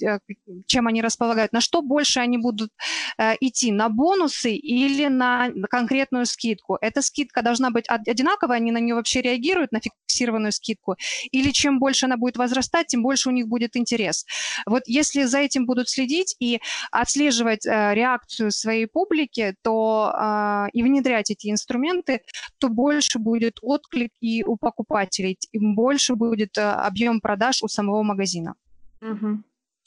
чем 0.65 0.87
они 0.87 1.01
располагают, 1.01 1.53
на 1.53 1.61
что 1.61 1.81
больше 1.81 2.19
они 2.19 2.37
будут 2.37 2.71
э, 3.17 3.33
идти, 3.39 3.71
на 3.71 3.89
бонусы 3.89 4.53
или 4.53 5.07
на 5.07 5.49
конкретную 5.69 6.25
скидку. 6.25 6.77
Эта 6.81 7.01
скидка 7.01 7.41
должна 7.41 7.69
быть 7.69 7.85
одинаковая, 7.87 8.57
они 8.57 8.71
на 8.71 8.79
нее 8.79 8.95
вообще 8.95 9.21
реагируют, 9.21 9.71
на 9.71 9.79
фиксированную 9.79 10.51
скидку, 10.51 10.95
или 11.31 11.51
чем 11.51 11.79
больше 11.79 12.05
она 12.05 12.17
будет 12.17 12.37
возрастать, 12.37 12.87
тем 12.87 13.03
больше 13.03 13.29
у 13.29 13.31
них 13.31 13.47
будет 13.47 13.75
интерес. 13.75 14.25
Вот 14.65 14.83
если 14.87 15.23
за 15.23 15.39
этим 15.39 15.65
будут 15.65 15.89
следить 15.89 16.35
и 16.39 16.59
отслеживать 16.91 17.65
э, 17.65 17.93
реакцию 17.93 18.51
своей 18.51 18.87
публики, 18.87 19.55
то 19.61 20.69
и 20.73 20.83
внедрять 20.83 21.31
эти 21.31 21.51
инструменты, 21.51 22.21
то 22.57 22.69
больше 22.69 23.19
будет 23.19 23.59
отклик 23.61 24.11
и 24.21 24.43
у 24.43 24.57
покупателей, 24.57 25.37
и 25.51 25.59
больше 25.59 26.15
будет 26.15 26.57
объем 26.57 27.21
продаж 27.21 27.63
у 27.63 27.67
самого 27.67 28.03
магазина. 28.03 28.55
Угу. 29.01 29.43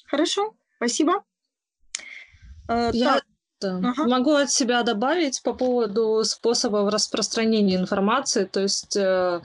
Хорошо, 0.08 0.54
спасибо. 0.76 1.24
Э, 2.68 2.90
Я 2.92 3.20
Ага. 3.60 4.04
Могу 4.06 4.34
от 4.34 4.52
себя 4.52 4.82
добавить 4.84 5.42
по 5.42 5.52
поводу 5.52 6.22
способов 6.24 6.92
распространения 6.92 7.74
информации. 7.74 8.44
То 8.44 8.60
есть 8.60 8.96
э, 8.96 9.40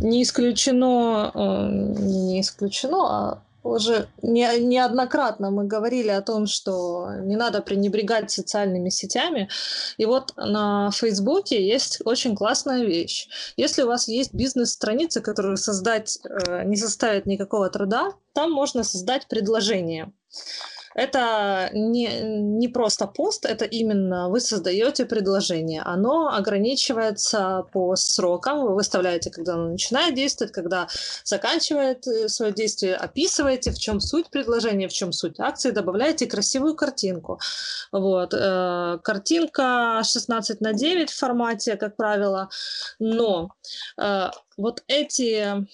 не 0.00 0.24
исключено, 0.24 1.30
э, 1.32 1.68
не 1.70 2.40
исключено, 2.40 3.06
а 3.06 3.42
уже 3.62 4.08
не, 4.22 4.58
неоднократно 4.58 5.50
мы 5.50 5.64
говорили 5.64 6.08
о 6.08 6.22
том, 6.22 6.46
что 6.46 7.08
не 7.20 7.36
надо 7.36 7.62
пренебрегать 7.62 8.30
социальными 8.30 8.88
сетями. 8.88 9.48
И 9.98 10.04
вот 10.04 10.32
на 10.36 10.90
Фейсбуке 10.90 11.64
есть 11.64 12.00
очень 12.04 12.34
классная 12.34 12.84
вещь. 12.84 13.28
Если 13.56 13.82
у 13.82 13.86
вас 13.86 14.08
есть 14.08 14.34
бизнес-страница, 14.34 15.20
которую 15.20 15.56
создать 15.56 16.18
э, 16.24 16.64
не 16.64 16.76
составит 16.76 17.26
никакого 17.26 17.70
труда, 17.70 18.12
там 18.32 18.50
можно 18.52 18.82
создать 18.84 19.28
предложение. 19.28 20.12
Это 20.94 21.70
не, 21.72 22.20
не 22.22 22.68
просто 22.68 23.06
пост, 23.06 23.46
это 23.46 23.64
именно 23.64 24.28
вы 24.28 24.40
создаете 24.40 25.06
предложение. 25.06 25.82
Оно 25.82 26.28
ограничивается 26.28 27.66
по 27.72 27.96
срокам. 27.96 28.62
Вы 28.62 28.74
выставляете, 28.74 29.30
когда 29.30 29.54
оно 29.54 29.70
начинает 29.70 30.14
действовать, 30.14 30.52
когда 30.52 30.88
заканчивает 31.24 32.06
э, 32.06 32.28
свое 32.28 32.52
действие, 32.52 32.96
описываете, 32.96 33.70
в 33.70 33.78
чем 33.78 34.00
суть 34.00 34.30
предложения, 34.30 34.88
в 34.88 34.92
чем 34.92 35.12
суть 35.12 35.40
акции, 35.40 35.70
добавляете 35.70 36.26
красивую 36.26 36.74
картинку. 36.74 37.40
Вот. 37.90 38.34
Э, 38.34 38.98
картинка 39.02 40.02
16 40.04 40.60
на 40.60 40.72
9 40.72 41.10
в 41.10 41.18
формате, 41.18 41.76
как 41.76 41.96
правило, 41.96 42.48
но 42.98 43.50
э, 43.98 44.30
вот 44.56 44.82
эти 44.86 45.66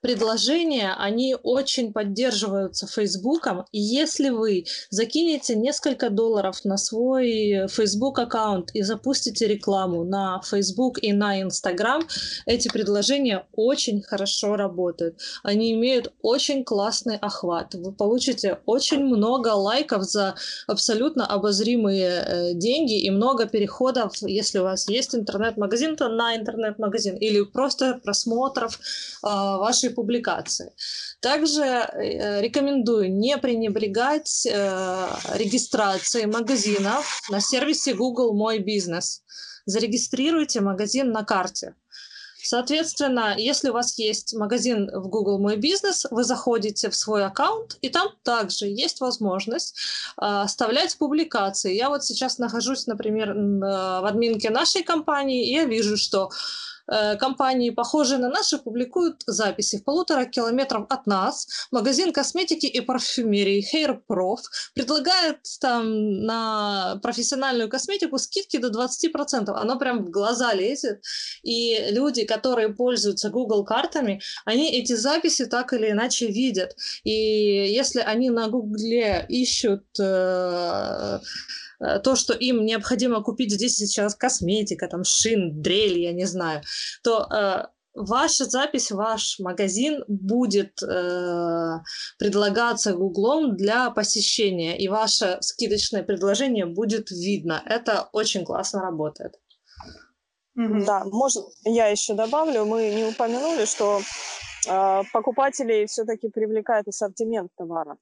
предложения, 0.00 0.94
они 0.98 1.36
очень 1.42 1.92
поддерживаются 1.92 2.86
Фейсбуком. 2.86 3.64
И 3.72 3.80
если 3.80 4.30
вы 4.30 4.64
закинете 4.90 5.56
несколько 5.56 6.10
долларов 6.10 6.64
на 6.64 6.76
свой 6.76 7.66
Facebook 7.68 8.18
аккаунт 8.18 8.70
и 8.74 8.82
запустите 8.82 9.46
рекламу 9.46 10.04
на 10.04 10.40
Facebook 10.42 11.02
и 11.02 11.12
на 11.12 11.42
Instagram, 11.42 12.06
эти 12.46 12.68
предложения 12.68 13.46
очень 13.52 14.02
хорошо 14.02 14.56
работают. 14.56 15.18
Они 15.42 15.72
имеют 15.72 16.12
очень 16.22 16.64
классный 16.64 17.16
охват. 17.16 17.74
Вы 17.74 17.92
получите 17.92 18.58
очень 18.66 19.04
много 19.04 19.48
лайков 19.48 20.04
за 20.04 20.36
абсолютно 20.66 21.26
обозримые 21.26 22.08
э, 22.08 22.54
деньги 22.54 23.00
и 23.00 23.10
много 23.10 23.46
переходов, 23.46 24.12
если 24.22 24.58
у 24.58 24.64
вас 24.64 24.88
есть 24.88 25.14
интернет-магазин, 25.14 25.96
то 25.96 26.08
на 26.08 26.36
интернет-магазин 26.36 27.16
или 27.16 27.42
просто 27.42 28.00
просмотров 28.02 28.74
э, 28.76 29.26
вашей 29.26 29.90
публикации. 29.96 30.72
Также 31.20 31.62
э, 31.62 32.40
рекомендую 32.40 33.12
не 33.12 33.36
пренебрегать 33.38 34.46
э, 34.46 35.08
регистрацией 35.34 36.26
магазинов 36.26 37.22
на 37.30 37.40
сервисе 37.40 37.94
Google 37.94 38.34
Мой 38.34 38.58
бизнес. 38.58 39.22
Зарегистрируйте 39.64 40.60
магазин 40.60 41.10
на 41.10 41.24
карте. 41.24 41.74
Соответственно, 42.42 43.34
если 43.36 43.70
у 43.70 43.72
вас 43.72 43.98
есть 43.98 44.34
магазин 44.34 44.88
в 44.92 45.08
Google 45.08 45.40
Мой 45.40 45.56
бизнес, 45.56 46.06
вы 46.12 46.22
заходите 46.22 46.90
в 46.90 46.94
свой 46.94 47.24
аккаунт, 47.24 47.76
и 47.80 47.88
там 47.88 48.08
также 48.22 48.66
есть 48.66 49.00
возможность 49.00 49.74
э, 49.74 50.24
оставлять 50.24 50.96
публикации. 50.98 51.74
Я 51.74 51.88
вот 51.88 52.04
сейчас 52.04 52.38
нахожусь, 52.38 52.86
например, 52.86 53.34
в 53.34 54.06
админке 54.06 54.50
нашей 54.50 54.84
компании, 54.84 55.48
и 55.48 55.54
я 55.54 55.64
вижу, 55.64 55.96
что 55.96 56.30
Э, 56.30 56.75
компании, 57.18 57.70
похожие 57.70 58.18
на 58.18 58.28
наши, 58.28 58.58
публикуют 58.58 59.22
записи 59.26 59.78
в 59.78 59.84
полутора 59.84 60.24
километров 60.24 60.86
от 60.88 61.06
нас. 61.06 61.68
Магазин 61.70 62.12
косметики 62.12 62.66
и 62.66 62.80
парфюмерии 62.80 63.64
Hair 63.72 64.00
Prof 64.08 64.38
предлагает 64.74 65.38
там 65.60 66.22
на 66.24 66.98
профессиональную 67.02 67.68
косметику 67.68 68.18
скидки 68.18 68.58
до 68.58 68.68
20%. 68.68 69.50
Оно 69.50 69.78
прям 69.78 70.04
в 70.04 70.10
глаза 70.10 70.52
лезет. 70.54 71.02
И 71.42 71.88
люди, 71.90 72.24
которые 72.24 72.68
пользуются 72.68 73.30
Google 73.30 73.64
картами, 73.64 74.20
они 74.44 74.70
эти 74.72 74.94
записи 74.94 75.46
так 75.46 75.72
или 75.72 75.90
иначе 75.90 76.26
видят. 76.26 76.76
И 77.04 77.10
если 77.10 78.00
они 78.00 78.30
на 78.30 78.48
Гугле 78.48 79.24
ищут 79.28 79.84
э, 79.98 80.16
Э, 80.16 81.18
то, 81.78 82.16
что 82.16 82.32
им 82.32 82.64
необходимо 82.64 83.22
купить 83.22 83.52
здесь 83.52 83.76
сейчас 83.76 84.14
косметика, 84.14 84.88
там 84.88 85.04
шин, 85.04 85.60
дрель, 85.62 85.98
я 85.98 86.12
не 86.12 86.24
знаю, 86.24 86.62
то 87.02 87.26
э, 87.30 87.66
ваша 87.96 88.44
запись, 88.44 88.90
ваш 88.90 89.38
магазин 89.38 90.04
будет 90.06 90.82
э, 90.82 91.78
предлагаться 92.18 92.92
Гуглом 92.92 93.56
для 93.56 93.90
посещения, 93.90 94.78
и 94.78 94.88
ваше 94.88 95.38
скидочное 95.40 96.02
предложение 96.02 96.66
будет 96.66 97.10
видно. 97.10 97.62
Это 97.66 98.08
очень 98.12 98.44
классно 98.44 98.82
работает. 98.82 99.34
Да, 100.54 101.04
может, 101.04 101.44
я 101.64 101.88
еще 101.88 102.14
добавлю, 102.14 102.64
мы 102.64 102.94
не 102.94 103.04
упомянули, 103.04 103.66
что 103.66 104.00
э, 104.00 105.02
покупателей 105.12 105.86
все-таки 105.86 106.28
привлекает 106.30 106.88
ассортимент 106.88 107.50
товара 107.56 107.98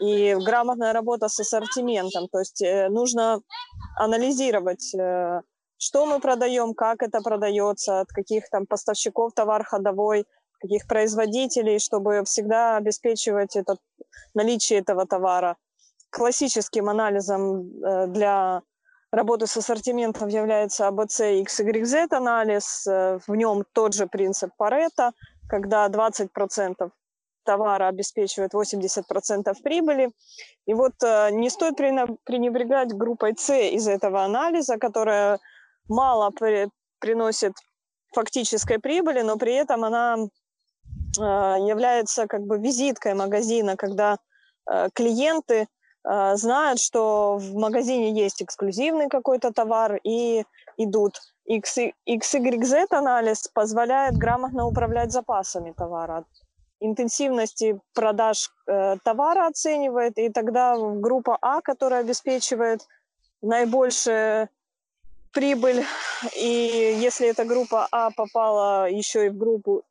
и 0.00 0.34
грамотная 0.34 0.92
работа 0.92 1.28
с 1.28 1.40
ассортиментом. 1.40 2.28
То 2.28 2.38
есть 2.38 2.62
э, 2.62 2.88
нужно 2.88 3.40
анализировать, 3.96 4.94
э, 4.94 5.40
что 5.78 6.06
мы 6.06 6.20
продаем, 6.20 6.74
как 6.74 7.02
это 7.02 7.20
продается, 7.20 8.00
от 8.00 8.08
каких 8.08 8.48
там 8.50 8.66
поставщиков 8.66 9.32
товар 9.34 9.64
ходовой, 9.64 10.26
каких 10.60 10.86
производителей, 10.86 11.78
чтобы 11.78 12.22
всегда 12.24 12.76
обеспечивать 12.76 13.56
это, 13.56 13.76
наличие 14.34 14.80
этого 14.80 15.06
товара. 15.06 15.56
Классическим 16.10 16.88
анализом 16.88 17.70
э, 17.82 18.06
для 18.08 18.62
работы 19.10 19.46
с 19.46 19.56
ассортиментом 19.56 20.28
является 20.28 20.86
ABC 20.86 21.44
XYZ 21.44 22.14
анализ. 22.14 22.86
В 22.86 23.34
нем 23.34 23.64
тот 23.72 23.92
же 23.94 24.06
принцип 24.06 24.50
Паретта, 24.56 25.12
когда 25.48 25.88
20% 25.88 26.90
товара 27.50 27.88
обеспечивает 27.88 28.54
80% 28.54 29.62
прибыли. 29.62 30.10
И 30.68 30.74
вот 30.74 30.92
э, 31.02 31.30
не 31.32 31.50
стоит 31.50 31.76
пренебрегать 31.76 32.92
группой 32.92 33.34
С 33.36 33.52
из 33.52 33.88
этого 33.88 34.22
анализа, 34.24 34.78
которая 34.78 35.38
мало 35.88 36.30
при, 36.30 36.68
приносит 37.00 37.52
фактической 38.14 38.78
прибыли, 38.78 39.22
но 39.22 39.36
при 39.36 39.54
этом 39.54 39.84
она 39.84 40.16
э, 40.18 41.22
является 41.68 42.26
как 42.26 42.42
бы 42.42 42.58
визиткой 42.58 43.14
магазина, 43.14 43.76
когда 43.76 44.18
э, 44.70 44.88
клиенты 44.94 45.66
знают, 46.34 46.80
что 46.80 47.36
в 47.36 47.54
магазине 47.54 48.24
есть 48.24 48.42
эксклюзивный 48.42 49.08
какой-то 49.10 49.52
товар 49.52 50.00
и 50.02 50.44
идут. 50.78 51.20
XYZ 51.46 52.86
анализ 52.90 53.48
позволяет 53.52 54.16
грамотно 54.16 54.66
управлять 54.66 55.12
запасами 55.12 55.74
товара 55.76 56.24
интенсивности 56.80 57.80
продаж 57.94 58.50
э, 58.66 58.96
товара 59.04 59.46
оценивает, 59.46 60.18
и 60.18 60.30
тогда 60.30 60.76
группа 60.76 61.38
А, 61.40 61.60
которая 61.60 62.00
обеспечивает 62.00 62.80
наибольшую 63.42 64.48
прибыль, 65.32 65.84
и 66.36 66.96
если 67.00 67.28
эта 67.28 67.44
группа 67.44 67.86
А 67.92 68.10
попала 68.10 68.90
еще 68.90 69.26
и 69.26 69.28
в 69.28 69.36
группу 69.36 69.84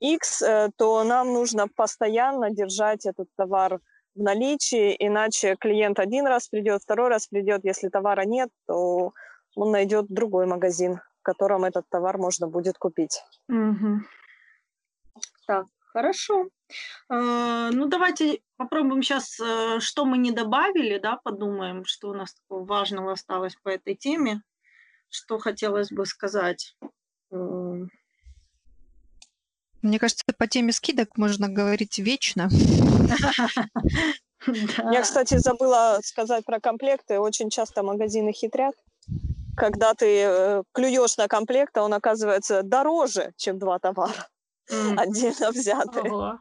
X, 0.00 0.42
э, 0.42 0.70
то 0.76 1.04
нам 1.04 1.32
нужно 1.32 1.68
постоянно 1.68 2.50
держать 2.50 3.06
этот 3.06 3.28
товар 3.36 3.80
в 4.14 4.22
наличии, 4.22 4.96
иначе 4.98 5.56
клиент 5.56 5.98
один 5.98 6.26
раз 6.26 6.48
придет, 6.48 6.82
второй 6.82 7.08
раз 7.08 7.26
придет, 7.26 7.64
если 7.64 7.88
товара 7.88 8.24
нет, 8.24 8.50
то 8.66 9.12
он 9.56 9.70
найдет 9.70 10.06
другой 10.08 10.46
магазин, 10.46 11.00
в 11.20 11.22
котором 11.22 11.64
этот 11.64 11.88
товар 11.88 12.18
можно 12.18 12.46
будет 12.46 12.78
купить. 12.78 13.22
Угу. 13.48 14.00
Так, 15.46 15.66
Хорошо. 15.92 16.48
А, 17.10 17.70
ну, 17.70 17.86
давайте 17.86 18.40
попробуем 18.56 19.02
сейчас, 19.02 19.38
э, 19.38 19.78
что 19.80 20.06
мы 20.06 20.16
не 20.16 20.30
добавили, 20.30 20.96
да, 20.98 21.18
подумаем, 21.22 21.84
что 21.84 22.08
у 22.08 22.14
нас 22.14 22.32
такого 22.34 22.64
важного 22.64 23.12
осталось 23.12 23.56
по 23.62 23.68
этой 23.68 23.94
теме, 23.94 24.40
что 25.10 25.38
хотелось 25.38 25.90
бы 25.90 26.06
сказать. 26.06 26.74
Мне 27.30 27.90
кажется, 29.98 30.24
по 30.38 30.46
теме 30.46 30.72
скидок 30.72 31.18
можно 31.18 31.48
говорить 31.48 31.98
вечно. 31.98 32.48
Я, 34.92 35.02
кстати, 35.02 35.36
забыла 35.36 35.98
сказать 36.02 36.46
про 36.46 36.58
комплекты. 36.58 37.20
Очень 37.20 37.50
часто 37.50 37.82
магазины 37.82 38.32
хитрят. 38.32 38.74
Когда 39.56 39.92
ты 39.92 40.22
э, 40.24 40.62
клюешь 40.72 41.18
на 41.18 41.28
комплект, 41.28 41.76
а 41.76 41.82
он 41.82 41.92
оказывается 41.92 42.62
дороже, 42.62 43.34
чем 43.36 43.58
два 43.58 43.78
товара 43.78 44.30
отдельно 44.68 45.50
взятые. 45.50 46.38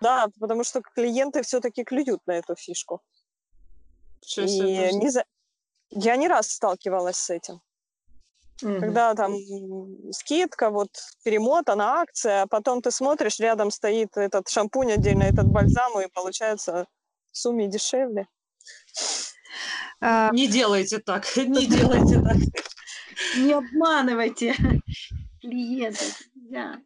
Да, 0.00 0.28
потому 0.38 0.64
что 0.64 0.80
клиенты 0.80 1.42
все-таки 1.42 1.84
клюют 1.84 2.20
на 2.26 2.32
эту 2.32 2.54
фишку. 2.54 3.02
И 4.36 4.42
не 4.92 5.10
за... 5.10 5.24
я 5.90 6.16
не 6.16 6.28
раз 6.28 6.50
сталкивалась 6.52 7.16
с 7.16 7.30
этим. 7.30 7.60
Угу. 8.62 8.80
Когда 8.80 9.14
там 9.14 9.34
скидка, 10.12 10.70
вот 10.70 10.90
перемотана 11.24 12.00
акция, 12.00 12.42
а 12.42 12.46
потом 12.46 12.82
ты 12.82 12.90
смотришь, 12.90 13.38
рядом 13.38 13.70
стоит 13.70 14.16
этот 14.16 14.48
шампунь 14.48 14.92
отдельно, 14.92 15.22
этот 15.22 15.46
бальзам, 15.46 16.00
и 16.00 16.08
получается 16.08 16.86
в 17.30 17.38
сумме 17.38 17.68
дешевле. 17.68 18.26
А... 20.00 20.30
Не 20.32 20.48
делайте 20.48 20.98
так, 20.98 21.24
не 21.36 21.66
делайте 21.68 22.20
так. 22.20 22.36
Не 23.36 23.52
обманывайте. 23.52 24.54
Клиентов. 25.40 26.20
Да. 26.34 26.80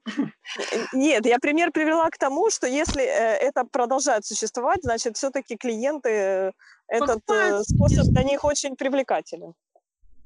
Нет, 0.93 1.27
я 1.27 1.39
пример 1.39 1.71
привела 1.73 2.09
к 2.11 2.19
тому, 2.19 2.51
что 2.51 2.67
если 2.67 3.03
э, 3.03 3.37
это 3.37 3.65
продолжает 3.65 4.25
существовать, 4.25 4.81
значит, 4.83 5.17
все-таки 5.17 5.57
клиенты, 5.57 6.09
э, 6.11 6.53
этот 6.89 7.23
э, 7.31 7.63
способ 7.63 8.07
для 8.07 8.25
них 8.25 8.45
очень 8.45 8.77
привлекателен. 8.77 9.55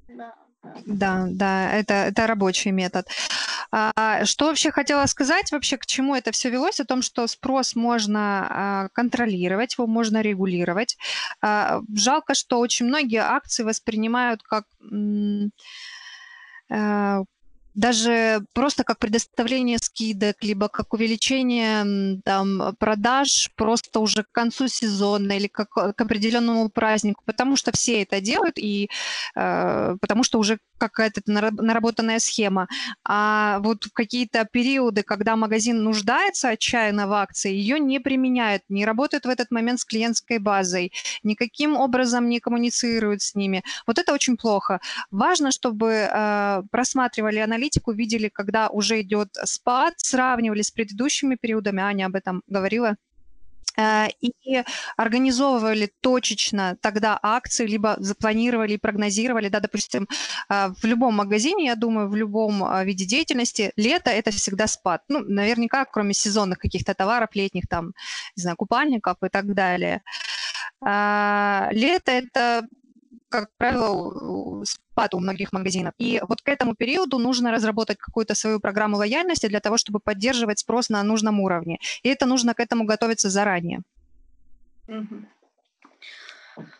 Да, 0.08 0.34
да, 0.86 1.26
да 1.30 1.72
это, 1.72 1.94
это 1.94 2.26
рабочий 2.26 2.70
метод. 2.70 3.06
А, 3.72 4.24
что 4.24 4.46
вообще 4.46 4.70
хотела 4.70 5.06
сказать, 5.06 5.52
вообще 5.52 5.76
к 5.76 5.86
чему 5.86 6.14
это 6.14 6.32
все 6.32 6.50
велось? 6.50 6.80
О 6.80 6.84
том, 6.84 7.02
что 7.02 7.26
спрос 7.26 7.76
можно 7.76 8.46
а, 8.48 8.88
контролировать, 8.92 9.76
его 9.76 9.86
можно 9.86 10.22
регулировать. 10.22 10.96
А, 11.42 11.80
жалко, 11.94 12.34
что 12.34 12.58
очень 12.58 12.86
многие 12.86 13.22
акции 13.22 13.62
воспринимают 13.62 14.42
как 14.42 14.64
даже 17.76 18.40
просто 18.54 18.82
как 18.84 18.98
предоставление 18.98 19.78
скидок, 19.78 20.36
либо 20.42 20.68
как 20.68 20.94
увеличение 20.94 22.20
там, 22.24 22.74
продаж 22.78 23.50
просто 23.54 24.00
уже 24.00 24.24
к 24.24 24.32
концу 24.32 24.66
сезона 24.66 25.32
или 25.32 25.46
как, 25.46 25.70
к 25.70 26.00
определенному 26.00 26.70
празднику, 26.70 27.22
потому 27.26 27.56
что 27.56 27.70
все 27.72 28.02
это 28.02 28.20
делают, 28.20 28.58
и 28.58 28.88
э, 29.36 29.96
потому 30.00 30.24
что 30.24 30.38
уже 30.38 30.58
какая-то 30.78 31.22
наработанная 31.26 32.18
схема. 32.18 32.68
А 33.04 33.58
вот 33.60 33.84
в 33.84 33.92
какие-то 33.92 34.44
периоды, 34.44 35.02
когда 35.02 35.36
магазин 35.36 35.82
нуждается 35.82 36.50
отчаянно 36.50 37.06
в 37.06 37.12
акции, 37.12 37.52
ее 37.52 37.78
не 37.78 38.00
применяют, 38.00 38.62
не 38.68 38.84
работают 38.84 39.24
в 39.24 39.28
этот 39.28 39.50
момент 39.50 39.80
с 39.80 39.84
клиентской 39.84 40.38
базой, 40.38 40.92
никаким 41.22 41.76
образом 41.76 42.28
не 42.28 42.40
коммуницируют 42.40 43.22
с 43.22 43.34
ними. 43.34 43.62
Вот 43.86 43.98
это 43.98 44.12
очень 44.12 44.36
плохо. 44.36 44.80
Важно, 45.10 45.50
чтобы 45.50 46.08
э, 46.10 46.62
просматривали 46.70 47.38
аналитику, 47.38 47.92
видели, 47.92 48.28
когда 48.28 48.68
уже 48.68 49.00
идет 49.00 49.28
спад, 49.44 49.94
сравнивали 49.96 50.62
с 50.62 50.70
предыдущими 50.70 51.36
периодами. 51.36 51.82
Аня 51.82 52.06
об 52.06 52.14
этом 52.14 52.42
говорила. 52.46 52.96
Э, 53.78 54.08
и 54.20 54.62
организовывали 54.96 55.90
точечно 56.00 56.76
тогда 56.80 57.18
акции, 57.22 57.66
либо 57.66 57.96
запланировали 57.98 58.74
и 58.74 58.78
прогнозировали, 58.78 59.48
да, 59.48 59.60
допустим, 59.60 60.08
э, 60.48 60.68
в 60.68 60.84
любом 60.84 61.14
магазине, 61.14 61.66
я 61.66 61.76
думаю, 61.76 62.08
в 62.08 62.16
любом 62.16 62.64
э, 62.64 62.84
виде 62.84 63.04
деятельности, 63.04 63.72
лето– 63.76 64.10
это 64.12 64.30
всегда 64.30 64.66
спад. 64.66 65.02
Ну, 65.08 65.20
наверняка, 65.20 65.84
кроме 65.84 66.14
сезонных 66.14 66.58
каких-то 66.58 66.94
товаров, 66.94 67.30
летних, 67.34 67.68
там, 67.68 67.92
не 68.36 68.42
знаю, 68.42 68.56
купальников 68.56 69.16
и 69.22 69.28
так 69.28 69.54
далее. 69.54 70.02
Лето– 70.82 72.12
это 72.12 72.66
как 73.28 73.50
правило, 73.56 74.64
спад 74.64 75.14
у 75.14 75.20
многих 75.20 75.52
магазинов. 75.52 75.94
И 75.98 76.20
вот 76.28 76.42
к 76.42 76.48
этому 76.48 76.74
периоду 76.74 77.18
нужно 77.18 77.52
разработать 77.52 77.98
какую-то 77.98 78.34
свою 78.34 78.60
программу 78.60 78.96
лояльности 78.96 79.48
для 79.48 79.60
того, 79.60 79.76
чтобы 79.76 80.00
поддерживать 80.00 80.60
спрос 80.60 80.88
на 80.88 81.02
нужном 81.02 81.40
уровне. 81.40 81.78
И 82.02 82.08
это 82.08 82.26
нужно 82.26 82.54
к 82.54 82.60
этому 82.60 82.84
готовиться 82.84 83.30
заранее. 83.30 83.82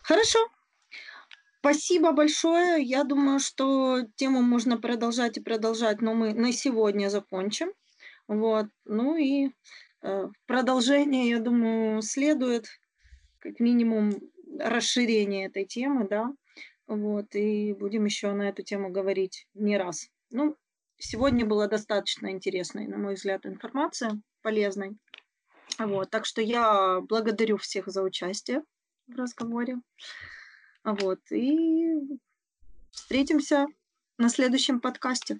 Хорошо. 0.01 0.39
Спасибо 1.59 2.11
большое. 2.13 2.81
Я 2.81 3.03
думаю, 3.03 3.39
что 3.39 4.01
тему 4.15 4.41
можно 4.41 4.77
продолжать 4.77 5.37
и 5.37 5.41
продолжать, 5.41 6.01
но 6.01 6.13
мы 6.13 6.33
на 6.33 6.53
сегодня 6.53 7.09
закончим. 7.09 7.69
Вот. 8.27 8.67
Ну 8.85 9.17
и 9.17 9.51
э, 10.01 10.27
продолжение, 10.45 11.29
я 11.29 11.39
думаю, 11.39 12.01
следует 12.01 12.67
как 13.39 13.59
минимум 13.59 14.13
расширение 14.59 15.47
этой 15.47 15.65
темы, 15.65 16.07
да, 16.07 16.31
вот, 16.87 17.35
и 17.35 17.73
будем 17.73 18.05
еще 18.05 18.31
на 18.33 18.49
эту 18.49 18.63
тему 18.63 18.89
говорить 18.89 19.47
не 19.53 19.77
раз. 19.77 20.09
Ну, 20.29 20.55
сегодня 20.97 21.45
была 21.45 21.67
достаточно 21.67 22.31
интересной, 22.31 22.87
на 22.87 22.97
мой 22.97 23.15
взгляд, 23.15 23.45
информация, 23.45 24.21
полезной. 24.41 24.97
Вот, 25.77 26.09
так 26.09 26.25
что 26.25 26.41
я 26.41 27.01
благодарю 27.01 27.57
всех 27.57 27.87
за 27.87 28.01
участие 28.01 28.63
в 29.07 29.15
разговоре. 29.15 29.77
Вот, 30.83 31.19
и 31.31 32.19
встретимся 32.91 33.67
на 34.17 34.29
следующем 34.29 34.79
подкасте. 34.79 35.39